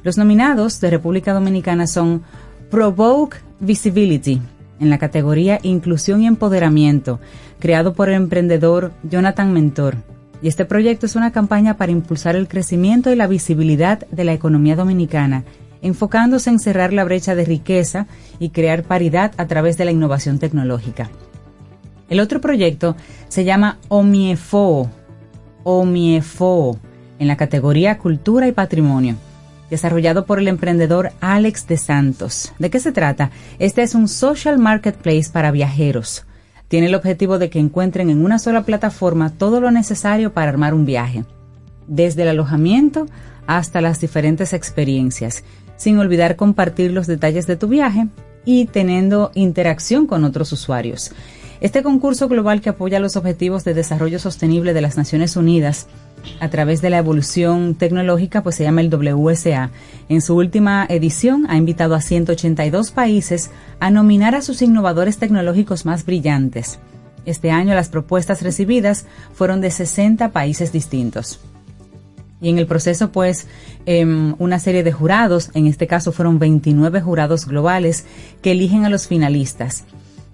Los 0.03 0.19
nominados 0.19 0.79
de 0.79 0.91
República 0.91 1.33
Dominicana 1.33 1.87
son 1.87 2.21
Provoke 2.69 3.37
Visibility 3.59 4.39
en 4.79 4.91
la 4.91 4.99
categoría 4.99 5.59
Inclusión 5.63 6.21
y 6.21 6.27
Empoderamiento, 6.27 7.19
creado 7.59 7.93
por 7.93 8.09
el 8.09 8.15
emprendedor 8.15 8.91
Jonathan 9.01 9.51
Mentor. 9.51 9.95
Y 10.43 10.47
este 10.47 10.65
proyecto 10.65 11.07
es 11.07 11.15
una 11.15 11.31
campaña 11.31 11.77
para 11.77 11.91
impulsar 11.91 12.35
el 12.35 12.47
crecimiento 12.47 13.11
y 13.11 13.15
la 13.15 13.25
visibilidad 13.25 14.05
de 14.11 14.25
la 14.25 14.33
economía 14.33 14.75
dominicana, 14.75 15.43
enfocándose 15.81 16.51
en 16.51 16.59
cerrar 16.59 16.93
la 16.93 17.03
brecha 17.03 17.33
de 17.33 17.45
riqueza 17.45 18.05
y 18.37 18.49
crear 18.49 18.83
paridad 18.83 19.31
a 19.37 19.47
través 19.47 19.75
de 19.77 19.85
la 19.85 19.91
innovación 19.91 20.37
tecnológica. 20.37 21.09
El 22.13 22.19
otro 22.19 22.39
proyecto 22.39 22.95
se 23.27 23.43
llama 23.43 23.79
OMIEFO, 23.87 24.87
OMIEFO, 25.63 26.77
en 27.17 27.27
la 27.27 27.37
categoría 27.37 27.97
Cultura 27.97 28.47
y 28.47 28.51
Patrimonio, 28.51 29.15
desarrollado 29.71 30.27
por 30.27 30.37
el 30.37 30.47
emprendedor 30.47 31.11
Alex 31.21 31.65
de 31.65 31.77
Santos. 31.77 32.53
¿De 32.59 32.69
qué 32.69 32.79
se 32.79 32.91
trata? 32.91 33.31
Este 33.57 33.81
es 33.81 33.95
un 33.95 34.07
social 34.07 34.59
marketplace 34.59 35.31
para 35.33 35.49
viajeros. 35.49 36.27
Tiene 36.67 36.85
el 36.85 36.93
objetivo 36.93 37.39
de 37.39 37.49
que 37.49 37.57
encuentren 37.57 38.11
en 38.11 38.23
una 38.23 38.37
sola 38.37 38.61
plataforma 38.61 39.31
todo 39.31 39.59
lo 39.59 39.71
necesario 39.71 40.33
para 40.33 40.49
armar 40.49 40.75
un 40.75 40.85
viaje, 40.85 41.25
desde 41.87 42.21
el 42.21 42.27
alojamiento 42.27 43.07
hasta 43.47 43.81
las 43.81 43.99
diferentes 43.99 44.53
experiencias, 44.53 45.43
sin 45.77 45.97
olvidar 45.97 46.35
compartir 46.35 46.91
los 46.91 47.07
detalles 47.07 47.47
de 47.47 47.55
tu 47.55 47.69
viaje 47.69 48.07
y 48.45 48.65
teniendo 48.65 49.31
interacción 49.33 50.05
con 50.05 50.25
otros 50.25 50.51
usuarios. 50.51 51.11
Este 51.63 51.81
concurso 51.81 52.27
global 52.27 52.59
que 52.59 52.67
apoya 52.67 52.99
los 52.99 53.15
objetivos 53.15 53.63
de 53.63 53.73
desarrollo 53.73 54.19
sostenible 54.19 54.73
de 54.73 54.81
las 54.81 54.97
Naciones 54.97 55.37
Unidas 55.37 55.87
a 56.41 56.49
través 56.49 56.81
de 56.81 56.89
la 56.89 56.97
evolución 56.97 57.75
tecnológica, 57.75 58.43
pues 58.43 58.55
se 58.55 58.65
llama 58.65 58.81
el 58.81 58.93
WSA. 58.93 59.71
En 60.09 60.21
su 60.21 60.35
última 60.35 60.85
edición 60.89 61.45
ha 61.47 61.55
invitado 61.55 61.95
a 61.95 62.01
182 62.01 62.91
países 62.91 63.49
a 63.79 63.91
nominar 63.91 64.35
a 64.35 64.41
sus 64.41 64.61
innovadores 64.61 65.19
tecnológicos 65.19 65.85
más 65.85 66.05
brillantes. 66.05 66.79
Este 67.25 67.49
año 67.49 67.73
las 67.75 67.87
propuestas 67.87 68.41
recibidas 68.41 69.05
fueron 69.31 69.61
de 69.61 69.71
60 69.71 70.33
países 70.33 70.73
distintos. 70.73 71.39
Y 72.41 72.49
en 72.49 72.57
el 72.57 72.67
proceso, 72.67 73.13
pues, 73.13 73.47
eh, 73.85 74.05
una 74.05 74.59
serie 74.59 74.83
de 74.83 74.91
jurados, 74.91 75.49
en 75.53 75.67
este 75.67 75.87
caso 75.87 76.11
fueron 76.11 76.39
29 76.39 76.99
jurados 76.99 77.45
globales, 77.45 78.03
que 78.41 78.51
eligen 78.51 78.83
a 78.83 78.89
los 78.89 79.07
finalistas. 79.07 79.85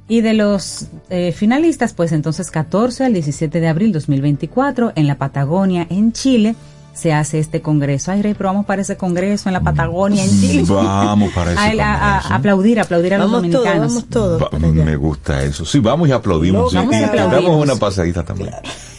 Y 0.10 0.22
de 0.22 0.34
los 0.34 0.88
eh, 1.10 1.32
finalistas, 1.32 1.94
pues 1.94 2.12
entonces 2.12 2.52
14 2.52 3.06
al 3.06 3.14
17 3.14 3.60
de 3.62 3.68
abril 3.70 3.92
2024 3.94 4.92
en 4.96 5.08
la 5.08 5.16
Patagonia, 5.20 5.86
en 5.90 6.12
Chile, 6.12 6.56
se 6.96 7.14
hace 7.14 7.40
este 7.40 7.62
congreso. 7.62 8.12
Ay, 8.12 8.22
Rey, 8.24 8.34
pero 8.34 8.50
vamos 8.50 8.66
para 8.66 8.82
ese 8.82 8.98
congreso 8.98 9.48
en 9.48 9.54
la 9.54 9.62
Patagonia, 9.62 10.24
en 10.26 10.30
Chile. 10.32 10.64
Vamos 10.68 11.32
para 11.32 11.52
ese 11.70 11.80
A, 11.82 11.86
a- 11.94 11.94
a- 11.94 12.12
congreso. 12.22 12.34
aplaudir, 12.34 12.80
aplaudir 12.80 13.14
a 13.14 13.18
los 13.20 13.32
Vamos 13.32 13.52
todos, 13.52 13.64
dominicanos. 13.64 13.94
vamos 13.94 14.10
todos. 14.10 14.42
Va- 14.42 14.60
me 14.84 14.96
gusta 14.98 15.44
eso. 15.44 15.64
Sí, 15.64 15.80
vamos 15.80 16.10
y 16.10 16.12
aplaudimos. 16.12 16.74
Vamos 16.74 16.94
sí. 16.96 17.00
y 17.02 17.04
aplaudimos. 17.04 17.44
Damos 17.44 17.64
una 17.64 17.76
pasadita 17.76 18.24
también. 18.26 18.50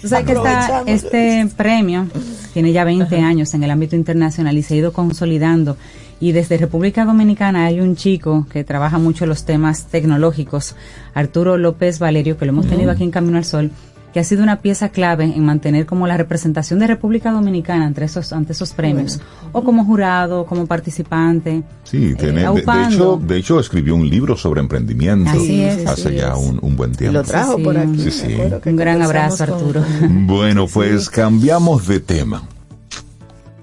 Tú 0.01 0.09
sabes 0.09 0.25
que 0.25 0.33
esta- 0.33 0.65
Aprovechamos. 0.65 0.89
este 1.05 1.49
premio 1.57 2.07
tiene 2.55 2.73
ya 2.73 2.85
20 2.85 3.19
años 3.21 3.53
en 3.53 3.65
el 3.65 3.71
ámbito 3.73 3.97
internacional 3.97 4.57
y 4.57 4.63
se 4.63 4.75
ha 4.75 4.77
ido 4.79 4.93
consolidando. 4.93 5.77
Y 6.21 6.33
desde 6.33 6.59
República 6.59 7.05
Dominicana 7.07 7.65
hay 7.65 7.81
un 7.81 7.97
chico 7.97 8.47
que 8.53 8.63
trabaja 8.63 8.99
mucho 8.99 9.25
los 9.27 9.45
temas 9.45 9.87
tecnológicos, 9.87 10.77
Arturo 11.15 11.57
López 11.57 11.99
Valerio, 11.99 12.37
que 12.37 12.45
lo 12.45 12.53
hemos 12.53 12.67
tenido 12.67 12.91
aquí 12.91 13.05
en 13.05 13.11
Camino 13.11 13.39
al 13.39 13.45
Sol, 13.47 13.71
que 14.13 14.21
ha 14.21 14.25
sido 14.25 14.43
una 14.43 14.57
pieza 14.61 14.89
clave 14.91 15.25
en 15.25 15.45
mantener 15.45 15.87
como 15.87 16.07
la 16.07 16.17
representación 16.17 16.79
de 16.81 16.89
República 16.89 17.31
Dominicana 17.31 17.87
ante 17.87 18.05
esos, 18.05 18.33
ante 18.35 18.53
esos 18.53 18.73
premios, 18.73 19.21
o 19.53 19.63
como 19.65 19.85
jurado, 19.85 20.45
como 20.47 20.67
participante. 20.67 21.63
Sí, 21.85 22.09
eh, 22.11 22.15
tiene, 22.17 22.33
de, 22.35 22.41
de 22.41 22.47
aupando. 22.47 22.95
hecho, 22.95 23.21
de 23.25 23.37
hecho 23.39 23.61
escribió 23.61 23.95
un 23.95 24.07
libro 24.11 24.37
sobre 24.37 24.61
emprendimiento 24.61 25.31
Así 25.31 25.63
es. 25.63 25.87
hace 25.87 26.09
Así 26.09 26.17
ya 26.17 26.33
es. 26.35 26.39
un, 26.39 26.59
un 26.61 26.77
buen 26.77 26.91
Y 26.91 26.97
tiempo. 26.97 27.19
lo 27.19 27.25
trajo 27.25 27.57
Sí, 27.57 27.63
por 27.63 27.79
aquí. 27.79 27.99
Sí, 27.99 28.11
sí. 28.11 28.37
Un 28.67 28.77
gran 28.77 29.01
abrazo, 29.01 29.45
Arturo. 29.45 29.83
con- 30.01 30.27
Bueno, 30.27 30.67
pues 30.67 31.09
cambiamos 31.09 31.87
de 31.87 32.01
tema. 32.01 32.43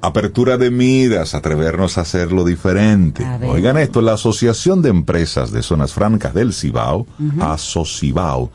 Apertura 0.07 0.57
de 0.57 0.71
miras, 0.71 1.35
atrevernos 1.35 1.97
a 1.97 2.01
hacerlo 2.01 2.45
diferente. 2.45 3.25
A. 3.25 3.41
Oigan 3.43 3.77
esto, 3.77 4.01
la 4.01 4.13
Asociación 4.13 4.81
de 4.81 4.87
Empresas 4.87 5.51
de 5.51 5.61
Zonas 5.61 5.91
Francas 5.91 6.33
del 6.33 6.53
Cibao, 6.53 7.05
ASOCIBAO, 7.41 8.49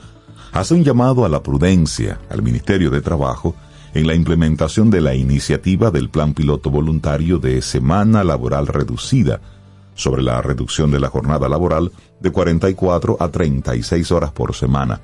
hace 0.53 0.73
un 0.73 0.83
llamado 0.83 1.27
a 1.27 1.29
la 1.29 1.43
prudencia 1.43 2.19
al 2.31 2.41
Ministerio 2.41 2.91
de 2.91 3.03
Trabajo 3.03 3.55
en 3.93 4.07
la 4.07 4.15
implementación 4.15 4.89
de 4.89 5.03
la 5.03 5.15
iniciativa 5.15 5.91
del 5.91 6.09
Plan 6.09 6.33
Piloto 6.33 6.71
Voluntario 6.71 7.39
de 7.39 7.61
Semana 7.61 8.25
Laboral 8.25 8.67
Reducida 8.67 9.43
sobre 9.95 10.23
la 10.23 10.41
reducción 10.41 10.91
de 10.91 11.01
la 11.01 11.11
jornada 11.11 11.51
laboral 11.51 11.93
de 12.19 12.33
44 12.33 13.19
a 13.21 13.29
36 13.29 14.11
horas 14.11 14.33
por 14.33 14.55
semana. 14.55 15.03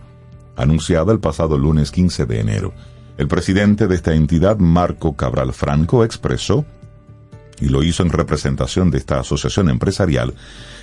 anunciada 0.57 1.13
el 1.13 1.21
pasado 1.21 1.59
lunes 1.59 1.91
15 1.91 2.25
de 2.25 2.41
enero. 2.41 2.73
El 3.19 3.27
presidente 3.27 3.89
de 3.89 3.97
esta 3.97 4.15
entidad, 4.15 4.59
Marco 4.59 5.17
Cabral 5.17 5.53
Franco, 5.53 6.05
expresó, 6.05 6.65
y 7.61 7.69
lo 7.69 7.83
hizo 7.83 8.05
en 8.05 8.11
representación 8.11 8.93
de 8.93 8.99
esta 8.99 9.19
asociación 9.19 9.69
empresarial, 9.69 10.35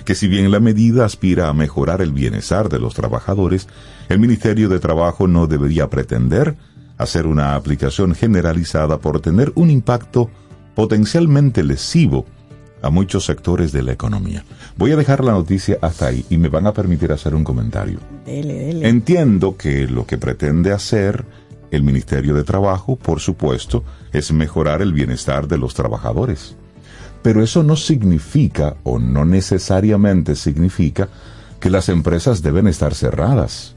que 0.04 0.14
si 0.14 0.28
bien 0.28 0.50
la 0.50 0.60
medida 0.60 1.06
aspira 1.06 1.48
a 1.48 1.54
mejorar 1.54 2.02
el 2.02 2.12
bienestar 2.12 2.68
de 2.68 2.78
los 2.78 2.92
trabajadores, 2.92 3.68
el 4.10 4.18
Ministerio 4.18 4.68
de 4.68 4.78
Trabajo 4.80 5.26
no 5.26 5.46
debería 5.46 5.88
pretender 5.88 6.56
hacer 6.98 7.26
una 7.26 7.54
aplicación 7.54 8.14
generalizada 8.14 8.98
por 8.98 9.20
tener 9.20 9.50
un 9.54 9.70
impacto 9.70 10.30
potencialmente 10.74 11.64
lesivo 11.64 12.26
a 12.82 12.90
muchos 12.90 13.24
sectores 13.24 13.72
de 13.72 13.82
la 13.82 13.92
economía. 13.92 14.44
Voy 14.76 14.92
a 14.92 14.96
dejar 14.96 15.24
la 15.24 15.32
noticia 15.32 15.78
hasta 15.80 16.08
ahí 16.08 16.26
y 16.28 16.36
me 16.36 16.50
van 16.50 16.66
a 16.66 16.74
permitir 16.74 17.12
hacer 17.12 17.34
un 17.34 17.44
comentario. 17.44 17.98
Dele, 18.26 18.52
dele. 18.52 18.88
Entiendo 18.88 19.56
que 19.56 19.88
lo 19.88 20.06
que 20.06 20.18
pretende 20.18 20.72
hacer 20.72 21.24
el 21.76 21.82
Ministerio 21.82 22.34
de 22.34 22.44
Trabajo, 22.44 22.96
por 22.96 23.20
supuesto, 23.20 23.84
es 24.12 24.32
mejorar 24.32 24.82
el 24.82 24.92
bienestar 24.92 25.46
de 25.46 25.58
los 25.58 25.74
trabajadores. 25.74 26.56
Pero 27.22 27.42
eso 27.42 27.62
no 27.62 27.76
significa, 27.76 28.76
o 28.84 28.98
no 28.98 29.24
necesariamente 29.24 30.36
significa, 30.36 31.08
que 31.60 31.70
las 31.70 31.88
empresas 31.88 32.42
deben 32.42 32.66
estar 32.66 32.94
cerradas. 32.94 33.74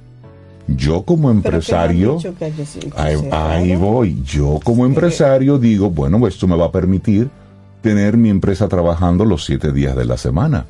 Yo 0.67 1.03
como 1.03 1.31
empresario, 1.31 2.19
que 2.19 2.31
que 2.33 2.51
que 2.51 2.91
ahí, 3.31 3.75
voy, 3.75 4.21
yo 4.23 4.59
como 4.63 4.85
empresario 4.85 5.57
digo, 5.57 5.89
bueno, 5.89 6.27
esto 6.27 6.47
me 6.47 6.55
va 6.55 6.65
a 6.65 6.71
permitir 6.71 7.29
tener 7.81 8.17
mi 8.17 8.29
empresa 8.29 8.67
trabajando 8.67 9.25
los 9.25 9.45
siete 9.45 9.71
días 9.71 9.95
de 9.95 10.05
la 10.05 10.17
semana, 10.17 10.65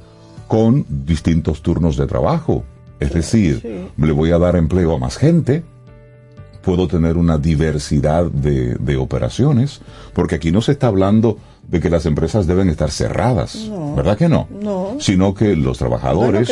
con 0.48 0.86
distintos 0.88 1.62
turnos 1.62 1.98
de 1.98 2.08
trabajo. 2.08 2.64
Es 3.00 3.14
decir, 3.14 3.90
le 3.98 4.12
voy 4.12 4.32
a 4.32 4.38
dar 4.38 4.56
empleo 4.56 4.96
a 4.96 5.00
más 5.00 5.18
gente, 5.18 5.64
puedo 6.70 6.88
tener 6.88 7.18
una 7.18 7.40
diversidad 7.40 8.26
de, 8.26 8.76
de 8.76 8.96
operaciones, 8.96 9.82
porque 10.14 10.36
aquí 10.36 10.52
no 10.52 10.62
se 10.62 10.74
está 10.74 10.86
hablando 10.86 11.40
de 11.68 11.80
que 11.80 11.90
las 11.90 12.06
empresas 12.06 12.46
deben 12.46 12.70
estar 12.70 12.92
cerradas, 12.92 13.70
¿verdad 13.96 14.18
que 14.18 14.30
no? 14.30 14.48
No. 14.62 14.98
Sino 15.00 15.34
que 15.34 15.56
los 15.56 15.80
trabajadores 15.80 16.48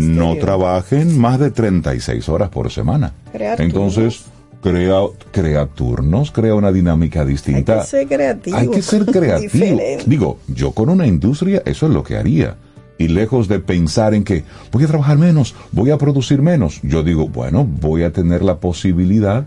no 0.00 0.36
trabajen 0.36 1.18
más 1.18 1.40
de 1.40 1.50
36 1.50 2.28
horas 2.28 2.50
por 2.50 2.70
semana. 2.70 3.12
Crear 3.32 3.60
Entonces, 3.60 4.26
crea, 4.62 5.00
crea 5.32 5.66
turnos, 5.66 6.30
crea 6.30 6.54
una 6.54 6.70
dinámica 6.70 7.24
distinta. 7.24 7.74
Hay 7.74 7.80
que 7.80 7.86
ser 7.86 8.06
creativo. 8.06 8.56
Hay 8.56 8.68
que 8.68 8.82
ser 8.82 9.06
creativo. 9.12 9.80
Digo, 10.06 10.38
yo 10.46 10.70
con 10.70 10.88
una 10.88 11.06
industria 11.06 11.62
eso 11.64 11.86
es 11.86 11.92
lo 11.92 12.04
que 12.04 12.16
haría. 12.16 12.56
Y 12.98 13.08
lejos 13.08 13.46
de 13.48 13.60
pensar 13.60 14.12
en 14.14 14.24
que 14.24 14.44
voy 14.72 14.84
a 14.84 14.88
trabajar 14.88 15.18
menos, 15.18 15.54
voy 15.72 15.90
a 15.90 15.98
producir 15.98 16.42
menos, 16.42 16.80
yo 16.82 17.02
digo, 17.02 17.28
bueno, 17.28 17.64
voy 17.64 18.02
a 18.02 18.12
tener 18.12 18.42
la 18.42 18.58
posibilidad 18.58 19.46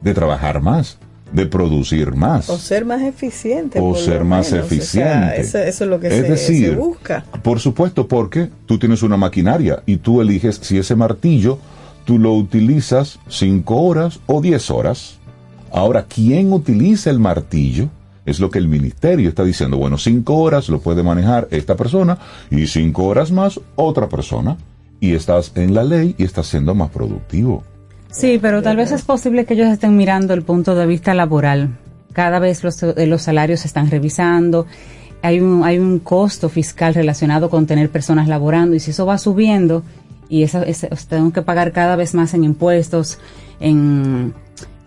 de 0.00 0.14
trabajar 0.14 0.60
más, 0.60 0.98
de 1.32 1.46
producir 1.46 2.14
más. 2.14 2.50
O 2.50 2.58
ser 2.58 2.84
más 2.84 3.02
eficiente. 3.02 3.78
O 3.80 3.94
ser 3.94 4.24
más 4.24 4.50
menos. 4.50 4.66
O 4.68 4.68
sea, 4.68 4.76
eficiente. 4.78 5.40
eso, 5.40 5.58
eso 5.58 5.84
es 5.84 5.90
lo 5.90 6.00
que 6.00 6.08
es 6.08 6.14
se, 6.14 6.22
decir, 6.22 6.70
se 6.70 6.76
busca. 6.76 7.24
por 7.42 7.60
supuesto, 7.60 8.08
porque 8.08 8.50
tú 8.66 8.78
tienes 8.78 9.02
una 9.02 9.16
maquinaria 9.16 9.82
y 9.86 9.98
tú 9.98 10.20
eliges 10.20 10.58
si 10.62 10.78
ese 10.78 10.96
martillo 10.96 11.58
tú 12.04 12.18
lo 12.18 12.32
utilizas 12.32 13.20
5 13.28 13.76
horas 13.76 14.20
o 14.26 14.40
10 14.40 14.70
horas. 14.70 15.18
Ahora, 15.70 16.06
¿quién 16.08 16.52
utiliza 16.52 17.10
el 17.10 17.18
martillo? 17.18 17.90
Es 18.28 18.40
lo 18.40 18.50
que 18.50 18.58
el 18.58 18.68
ministerio 18.68 19.28
está 19.28 19.44
diciendo. 19.44 19.76
Bueno, 19.78 19.96
5 19.98 20.34
horas 20.34 20.68
lo 20.68 20.80
puede 20.80 21.02
manejar 21.02 21.48
esta 21.50 21.76
persona 21.76 22.18
y 22.50 22.66
5 22.66 23.04
horas 23.04 23.32
más 23.32 23.60
otra 23.76 24.08
persona. 24.08 24.56
Y 25.00 25.14
estás 25.14 25.52
en 25.54 25.74
la 25.74 25.84
ley 25.84 26.14
y 26.18 26.24
estás 26.24 26.48
siendo 26.48 26.74
más 26.74 26.90
productivo. 26.90 27.62
Sí, 28.10 28.38
pero 28.42 28.62
tal 28.62 28.76
vez 28.76 28.90
es 28.90 29.02
posible 29.02 29.44
que 29.44 29.54
ellos 29.54 29.68
estén 29.68 29.96
mirando 29.96 30.34
el 30.34 30.42
punto 30.42 30.74
de 30.74 30.86
vista 30.86 31.14
laboral. 31.14 31.76
Cada 32.12 32.38
vez 32.40 32.64
los, 32.64 32.82
eh, 32.82 33.06
los 33.06 33.22
salarios 33.22 33.60
se 33.60 33.68
están 33.68 33.90
revisando. 33.90 34.66
Hay 35.22 35.40
un, 35.40 35.62
hay 35.64 35.78
un 35.78 36.00
costo 36.00 36.48
fiscal 36.48 36.94
relacionado 36.94 37.48
con 37.48 37.66
tener 37.66 37.90
personas 37.90 38.26
laborando 38.28 38.74
y 38.74 38.80
si 38.80 38.90
eso 38.90 39.06
va 39.06 39.18
subiendo 39.18 39.84
y 40.28 40.42
eso, 40.42 40.62
ese- 40.62 40.90
tengo 41.08 41.32
que 41.32 41.42
pagar 41.42 41.70
cada 41.72 41.94
vez 41.96 42.14
más 42.14 42.34
en 42.34 42.42
impuestos, 42.44 43.18
en 43.60 44.34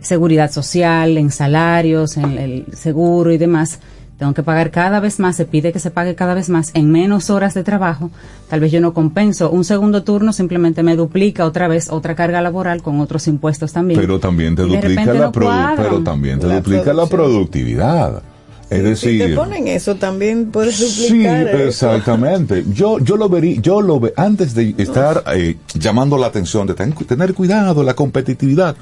seguridad 0.02 0.52
social, 0.52 1.18
en 1.18 1.32
salarios, 1.32 2.18
en 2.18 2.38
el 2.38 2.66
seguro 2.74 3.32
y 3.32 3.38
demás, 3.38 3.80
tengo 4.18 4.34
que 4.36 4.44
pagar 4.44 4.70
cada 4.70 5.00
vez 5.00 5.20
más, 5.20 5.36
se 5.36 5.46
pide 5.46 5.72
que 5.72 5.80
se 5.80 5.90
pague 5.90 6.14
cada 6.14 6.36
vez 6.36 6.48
más 6.50 6.70
en 6.76 6.92
menos 6.92 7.32
horas 7.32 7.56
de 7.56 7.64
trabajo, 7.64 8.12
tal 8.50 8.60
vez 8.60 8.72
yo 8.72 8.80
no 8.80 8.94
compenso. 8.94 9.50
Un 9.50 9.64
segundo 9.64 10.04
turno 10.04 10.32
simplemente 10.32 10.84
me 10.84 10.96
duplica 10.96 11.44
otra 11.46 11.68
vez 11.68 11.90
otra 11.90 12.14
carga 12.16 12.40
laboral 12.42 12.84
con 12.84 13.00
otros 13.00 13.28
impuestos 13.28 13.74
también. 13.74 14.00
Pero 14.00 14.20
también 14.20 14.56
te 14.56 14.62
duplica 14.62 15.14
la 15.14 15.32
no 15.32 15.32
pero 15.76 16.04
también 16.04 16.40
te 16.40 16.46
La 16.48 16.58
duplica 16.58 16.94
la 16.94 17.08
productividad. 17.08 18.22
Es 18.70 18.78
Si 19.00 19.18
decir, 19.18 19.26
te 19.32 19.36
ponen 19.36 19.68
eso, 19.68 19.96
también 19.96 20.50
puedes 20.52 20.76
Sí, 20.78 21.10
duplicar. 21.18 21.48
eso. 21.48 21.58
exactamente. 21.94 22.64
Yo, 22.74 23.00
yo 23.00 23.18
lo 23.18 23.28
vería, 23.28 23.60
yo 23.60 23.82
lo 23.82 24.00
ve, 24.00 24.14
antes 24.16 24.54
de 24.54 24.76
estar 24.78 25.24
eh, 25.36 25.58
llamando 25.74 26.18
la 26.18 26.28
atención 26.28 26.68
de 26.68 26.74
ten- 26.76 26.94
tener 26.94 27.34
cuidado, 27.34 27.84
la 27.84 27.96
competitividad, 27.96 28.76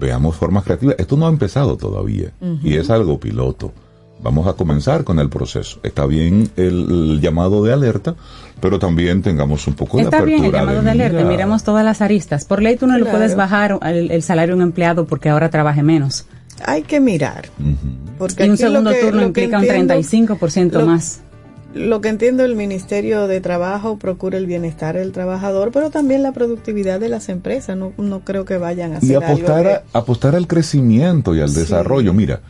veamos 0.00 0.34
formas 0.36 0.64
creativas. 0.64 0.96
Esto 0.98 1.16
no 1.16 1.26
ha 1.26 1.30
empezado 1.30 1.76
todavía 1.76 2.30
y 2.62 2.76
es 2.76 2.90
algo 2.90 3.20
piloto. 3.20 3.72
Vamos 4.22 4.46
a 4.46 4.52
comenzar 4.52 5.04
con 5.04 5.18
el 5.18 5.30
proceso. 5.30 5.80
Está 5.82 6.04
bien 6.04 6.50
el, 6.56 6.86
el 6.90 7.20
llamado 7.22 7.62
de 7.64 7.72
alerta, 7.72 8.16
pero 8.60 8.78
también 8.78 9.22
tengamos 9.22 9.66
un 9.66 9.72
poco 9.74 9.96
de 9.96 10.02
Está 10.04 10.18
apertura. 10.18 10.36
bien 10.40 10.44
el 10.44 10.52
llamado 10.60 10.82
de 10.82 10.90
alerta, 10.90 11.18
mira. 11.18 11.28
miremos 11.30 11.62
todas 11.64 11.84
las 11.84 12.02
aristas. 12.02 12.44
Por 12.44 12.60
ley 12.60 12.76
tú 12.76 12.86
no 12.86 12.98
le 12.98 13.06
puedes 13.06 13.34
bajar 13.34 13.78
el, 13.82 14.10
el 14.10 14.22
salario 14.22 14.54
a 14.54 14.56
un 14.56 14.62
empleado 14.62 15.06
porque 15.06 15.30
ahora 15.30 15.48
trabaje 15.48 15.82
menos. 15.82 16.26
Hay 16.66 16.82
que 16.82 17.00
mirar. 17.00 17.48
Porque 18.18 18.42
Y 18.44 18.46
un 18.50 18.52
lo 18.52 18.56
segundo 18.58 18.90
que- 18.90 19.00
turno 19.00 19.20
lo 19.22 19.32
que 19.32 19.44
implica 19.44 19.58
un 19.58 19.64
entiendo- 19.64 19.94
35% 19.94 20.72
lo- 20.80 20.86
más. 20.86 21.22
Lo 21.74 22.00
que 22.00 22.08
entiendo, 22.08 22.44
el 22.44 22.56
Ministerio 22.56 23.28
de 23.28 23.40
Trabajo 23.40 23.96
procura 23.96 24.38
el 24.38 24.46
bienestar 24.46 24.96
del 24.96 25.12
trabajador, 25.12 25.70
pero 25.72 25.90
también 25.90 26.22
la 26.22 26.32
productividad 26.32 26.98
de 26.98 27.08
las 27.08 27.28
empresas. 27.28 27.76
No, 27.76 27.92
no 27.96 28.20
creo 28.20 28.44
que 28.44 28.58
vayan 28.58 28.92
a 28.94 28.96
hacer 28.98 29.10
Y 29.10 29.14
algo 29.14 29.26
apostar, 29.26 29.62
que- 29.62 29.70
a, 29.70 29.82
apostar 29.98 30.34
al 30.34 30.46
crecimiento 30.48 31.34
y 31.34 31.40
al 31.40 31.48
Sí. 31.50 31.60
desarrollo. 31.60 32.12
Mira, 32.12 32.40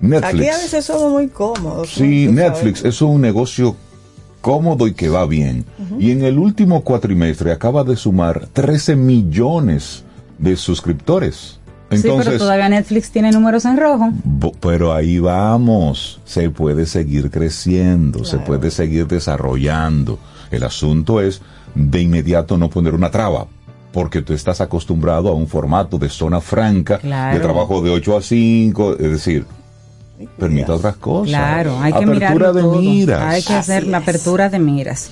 Netflix. 0.00 0.34
Aquí 0.34 0.48
a 0.48 0.56
veces 0.56 0.84
somos 0.86 1.12
muy 1.12 1.28
cómodos. 1.28 1.90
Sí, 1.92 2.28
Netflix 2.28 2.78
sabes. 2.78 2.94
es 2.94 3.02
un 3.02 3.20
negocio 3.20 3.76
cómodo 4.40 4.86
y 4.86 4.94
que 4.94 5.10
va 5.10 5.26
bien. 5.26 5.66
Y 5.98 6.12
en 6.12 6.24
el 6.24 6.38
último 6.38 6.82
cuatrimestre 6.82 7.52
acaba 7.52 7.84
de 7.84 7.96
sumar 7.96 8.48
13 8.54 8.96
millones 8.96 10.04
de 10.38 10.56
suscriptores. 10.56 11.59
Sí, 11.90 12.08
pero 12.16 12.38
todavía 12.38 12.68
Netflix 12.68 13.10
tiene 13.10 13.30
números 13.32 13.64
en 13.64 13.76
rojo. 13.76 14.10
pero 14.60 14.92
ahí 14.94 15.18
vamos. 15.18 16.20
Se 16.24 16.50
puede 16.50 16.86
seguir 16.86 17.30
creciendo, 17.30 18.24
se 18.24 18.38
puede 18.38 18.70
seguir 18.70 19.06
desarrollando. 19.06 20.18
El 20.50 20.62
asunto 20.64 21.20
es 21.20 21.42
de 21.74 22.00
inmediato 22.02 22.56
no 22.58 22.68
poner 22.70 22.94
una 22.94 23.10
traba. 23.10 23.46
Porque 23.92 24.22
tú 24.22 24.32
estás 24.34 24.60
acostumbrado 24.60 25.28
a 25.30 25.34
un 25.34 25.48
formato 25.48 25.98
de 25.98 26.08
zona 26.08 26.40
franca, 26.40 26.98
Claro. 26.98 27.36
de 27.36 27.42
trabajo 27.42 27.82
de 27.82 27.90
8 27.90 28.16
a 28.18 28.22
5, 28.22 28.92
es 29.00 29.10
decir, 29.10 29.44
permita 30.38 30.74
otras 30.74 30.94
cosas. 30.96 31.30
Claro, 31.30 31.76
hay 31.80 31.92
que 31.92 31.98
Apertura 31.98 32.14
mirarlo 32.28 32.52
de 32.52 32.60
todo. 32.62 32.80
miras. 32.80 33.20
Hay 33.22 33.42
que 33.42 33.52
hacer 33.54 33.82
Así 33.82 33.90
la 33.90 33.98
es. 33.98 34.02
apertura 34.04 34.48
de 34.48 34.58
miras. 34.60 35.10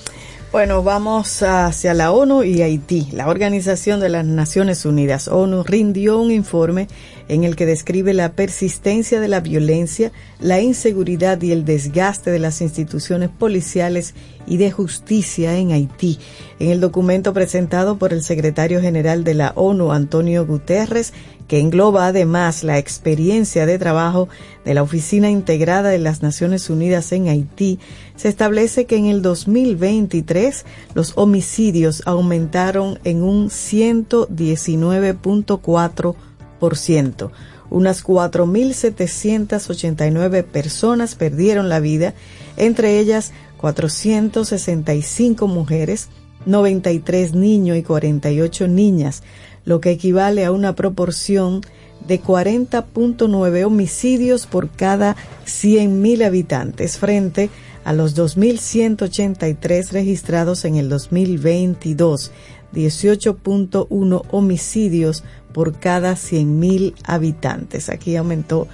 Bueno, 0.51 0.81
vamos 0.81 1.43
hacia 1.43 1.93
la 1.93 2.11
ONU 2.11 2.41
y 2.41 2.63
Haití. 2.63 3.09
La 3.11 3.27
Organización 3.27 3.99
de 3.99 4.09
las 4.09 4.25
Naciones 4.25 4.83
Unidas, 4.83 5.27
ONU, 5.27 5.61
rindió 5.61 6.17
un 6.17 6.31
informe 6.31 6.87
en 7.29 7.45
el 7.45 7.55
que 7.55 7.65
describe 7.65 8.13
la 8.13 8.33
persistencia 8.33 9.21
de 9.21 9.29
la 9.29 9.39
violencia, 9.39 10.11
la 10.39 10.59
inseguridad 10.59 11.41
y 11.41 11.51
el 11.51 11.63
desgaste 11.63 12.31
de 12.31 12.39
las 12.39 12.59
instituciones 12.59 13.29
policiales 13.29 14.15
y 14.47 14.57
de 14.57 14.71
justicia 14.71 15.55
en 15.55 15.71
Haití. 15.71 16.19
En 16.59 16.71
el 16.71 16.81
documento 16.81 17.33
presentado 17.33 17.97
por 17.97 18.13
el 18.13 18.23
secretario 18.23 18.81
general 18.81 19.23
de 19.23 19.35
la 19.35 19.53
ONU, 19.55 19.93
Antonio 19.93 20.45
Guterres, 20.45 21.13
que 21.47 21.59
engloba 21.59 22.07
además 22.07 22.63
la 22.63 22.77
experiencia 22.77 23.65
de 23.65 23.79
trabajo 23.79 24.27
de 24.65 24.73
la 24.73 24.83
Oficina 24.83 25.29
Integrada 25.29 25.89
de 25.89 25.99
las 25.99 26.21
Naciones 26.21 26.69
Unidas 26.69 27.11
en 27.11 27.27
Haití, 27.27 27.79
se 28.15 28.27
establece 28.27 28.85
que 28.85 28.97
en 28.97 29.05
el 29.05 29.21
2023 29.21 30.65
los 30.93 31.13
homicidios 31.15 32.03
aumentaron 32.05 32.99
en 33.03 33.23
un 33.23 33.49
119.4%. 33.49 36.28
Unas 37.69 38.03
4.789 38.03 40.43
personas 40.43 41.15
perdieron 41.15 41.69
la 41.69 41.79
vida, 41.79 42.13
entre 42.57 42.99
ellas 42.99 43.31
465 43.57 45.47
mujeres, 45.47 46.09
93 46.45 47.33
niños 47.33 47.77
y 47.77 47.83
48 47.83 48.67
niñas, 48.67 49.23
lo 49.65 49.81
que 49.81 49.91
equivale 49.91 50.45
a 50.45 50.51
una 50.51 50.75
proporción 50.75 51.61
de 52.07 52.21
40.9 52.21 53.65
homicidios 53.65 54.47
por 54.47 54.69
cada 54.69 55.15
100.000 55.45 56.25
habitantes 56.25 56.97
frente 56.97 57.49
a 57.83 57.93
los 57.93 58.17
2.183 58.17 59.91
registrados 59.91 60.65
en 60.65 60.75
el 60.75 60.89
2022. 60.89 62.31
18.1 62.73 64.23
homicidios 64.31 65.23
por 65.53 65.79
cada 65.79 66.13
100.000 66.13 66.95
habitantes. 67.03 67.89
Aquí 67.89 68.15
aumentó 68.15 68.67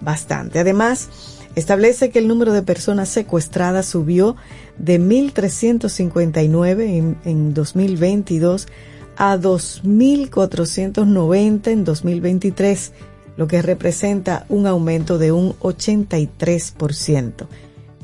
bastante. 0.00 0.58
Además, 0.58 1.08
establece 1.54 2.10
que 2.10 2.18
el 2.18 2.26
número 2.28 2.52
de 2.52 2.60
personas 2.62 3.08
secuestradas 3.08 3.86
subió 3.86 4.36
de 4.78 5.00
1.359 5.00 6.82
en, 6.82 7.16
en 7.24 7.54
2022 7.54 8.66
a 9.16 9.38
2.490 9.38 11.68
en 11.68 11.84
2023, 11.84 12.92
lo 13.36 13.46
que 13.46 13.62
representa 13.62 14.44
un 14.48 14.66
aumento 14.66 15.18
de 15.18 15.30
un 15.32 15.54
83%. 15.60 17.46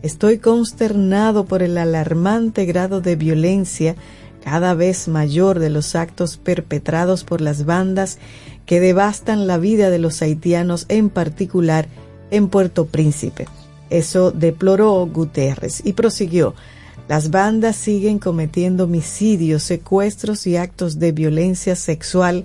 Estoy 0.02 0.38
consternado 0.38 1.44
por 1.44 1.62
el 1.62 1.76
alarmante 1.78 2.64
grado 2.64 3.00
de 3.00 3.16
violencia 3.16 3.96
cada 4.44 4.74
vez 4.74 5.08
mayor 5.08 5.58
de 5.58 5.70
los 5.70 5.94
actos 5.94 6.36
perpetrados 6.36 7.24
por 7.24 7.40
las 7.40 7.64
bandas 7.64 8.18
que 8.66 8.80
devastan 8.80 9.46
la 9.46 9.58
vida 9.58 9.90
de 9.90 9.98
los 9.98 10.22
haitianos, 10.22 10.86
en 10.88 11.10
particular 11.10 11.88
en 12.30 12.48
Puerto 12.48 12.86
Príncipe. 12.86 13.46
Eso 13.90 14.30
deploró 14.30 15.06
Guterres 15.06 15.82
y 15.84 15.92
prosiguió. 15.92 16.54
Las 17.08 17.30
bandas 17.30 17.76
siguen 17.76 18.18
cometiendo 18.18 18.84
homicidios, 18.84 19.62
secuestros 19.64 20.46
y 20.46 20.56
actos 20.56 20.98
de 20.98 21.12
violencia 21.12 21.76
sexual 21.76 22.44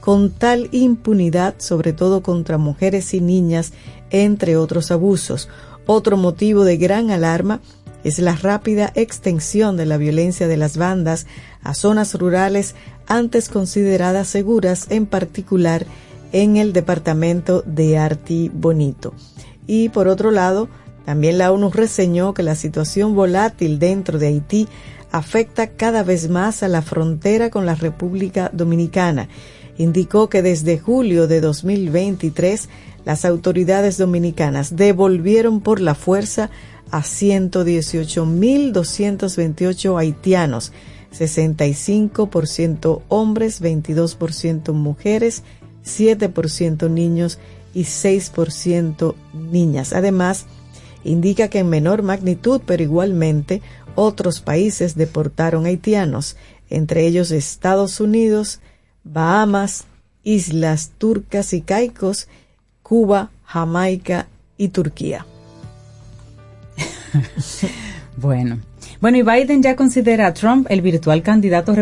con 0.00 0.30
tal 0.30 0.68
impunidad, 0.72 1.54
sobre 1.58 1.92
todo 1.92 2.22
contra 2.22 2.58
mujeres 2.58 3.14
y 3.14 3.20
niñas, 3.20 3.72
entre 4.10 4.56
otros 4.56 4.90
abusos. 4.90 5.48
Otro 5.86 6.16
motivo 6.16 6.64
de 6.64 6.76
gran 6.78 7.10
alarma 7.10 7.60
es 8.04 8.18
la 8.18 8.36
rápida 8.36 8.92
extensión 8.94 9.76
de 9.76 9.86
la 9.86 9.96
violencia 9.96 10.48
de 10.48 10.56
las 10.56 10.76
bandas 10.76 11.26
a 11.62 11.74
zonas 11.74 12.14
rurales 12.14 12.74
antes 13.06 13.48
consideradas 13.48 14.28
seguras, 14.28 14.86
en 14.90 15.06
particular 15.06 15.86
en 16.32 16.56
el 16.56 16.72
departamento 16.72 17.62
de 17.66 17.98
Arti 17.98 18.50
Bonito. 18.52 19.14
Y 19.66 19.88
por 19.88 20.08
otro 20.08 20.30
lado, 20.30 20.68
también 21.04 21.38
la 21.38 21.52
ONU 21.52 21.70
reseñó 21.70 22.34
que 22.34 22.42
la 22.42 22.54
situación 22.54 23.14
volátil 23.14 23.78
dentro 23.78 24.18
de 24.18 24.26
Haití 24.28 24.68
afecta 25.10 25.68
cada 25.68 26.02
vez 26.02 26.28
más 26.28 26.62
a 26.62 26.68
la 26.68 26.82
frontera 26.82 27.50
con 27.50 27.66
la 27.66 27.74
República 27.74 28.50
Dominicana. 28.52 29.28
Indicó 29.78 30.28
que 30.28 30.42
desde 30.42 30.78
julio 30.78 31.26
de 31.26 31.40
2023 31.40 32.68
las 33.08 33.24
autoridades 33.24 33.96
dominicanas 33.96 34.76
devolvieron 34.76 35.62
por 35.62 35.80
la 35.80 35.94
fuerza 35.94 36.50
a 36.90 37.00
118.228 37.00 39.98
haitianos, 39.98 40.72
65% 41.18 43.00
hombres, 43.08 43.62
22% 43.62 44.74
mujeres, 44.74 45.42
7% 45.86 46.90
niños 46.90 47.38
y 47.72 47.84
6% 47.84 49.14
niñas. 49.32 49.94
Además, 49.94 50.44
indica 51.02 51.48
que 51.48 51.60
en 51.60 51.70
menor 51.70 52.02
magnitud, 52.02 52.60
pero 52.66 52.82
igualmente, 52.82 53.62
otros 53.94 54.42
países 54.42 54.96
deportaron 54.96 55.64
haitianos, 55.64 56.36
entre 56.68 57.06
ellos 57.06 57.30
Estados 57.30 58.00
Unidos, 58.00 58.60
Bahamas, 59.02 59.86
Islas 60.24 60.92
Turcas 60.98 61.54
y 61.54 61.62
Caicos, 61.62 62.28
Cuba, 62.88 63.28
Jamaica 63.44 64.26
y 64.56 64.68
Turquía. 64.68 65.26
bueno. 68.16 68.60
Bueno, 69.00 69.18
y 69.18 69.22
Biden 69.22 69.62
ya 69.62 69.76
considera 69.76 70.26
a 70.26 70.32
Trump 70.32 70.66
el 70.70 70.80
virtual 70.80 71.22
candidato 71.22 71.74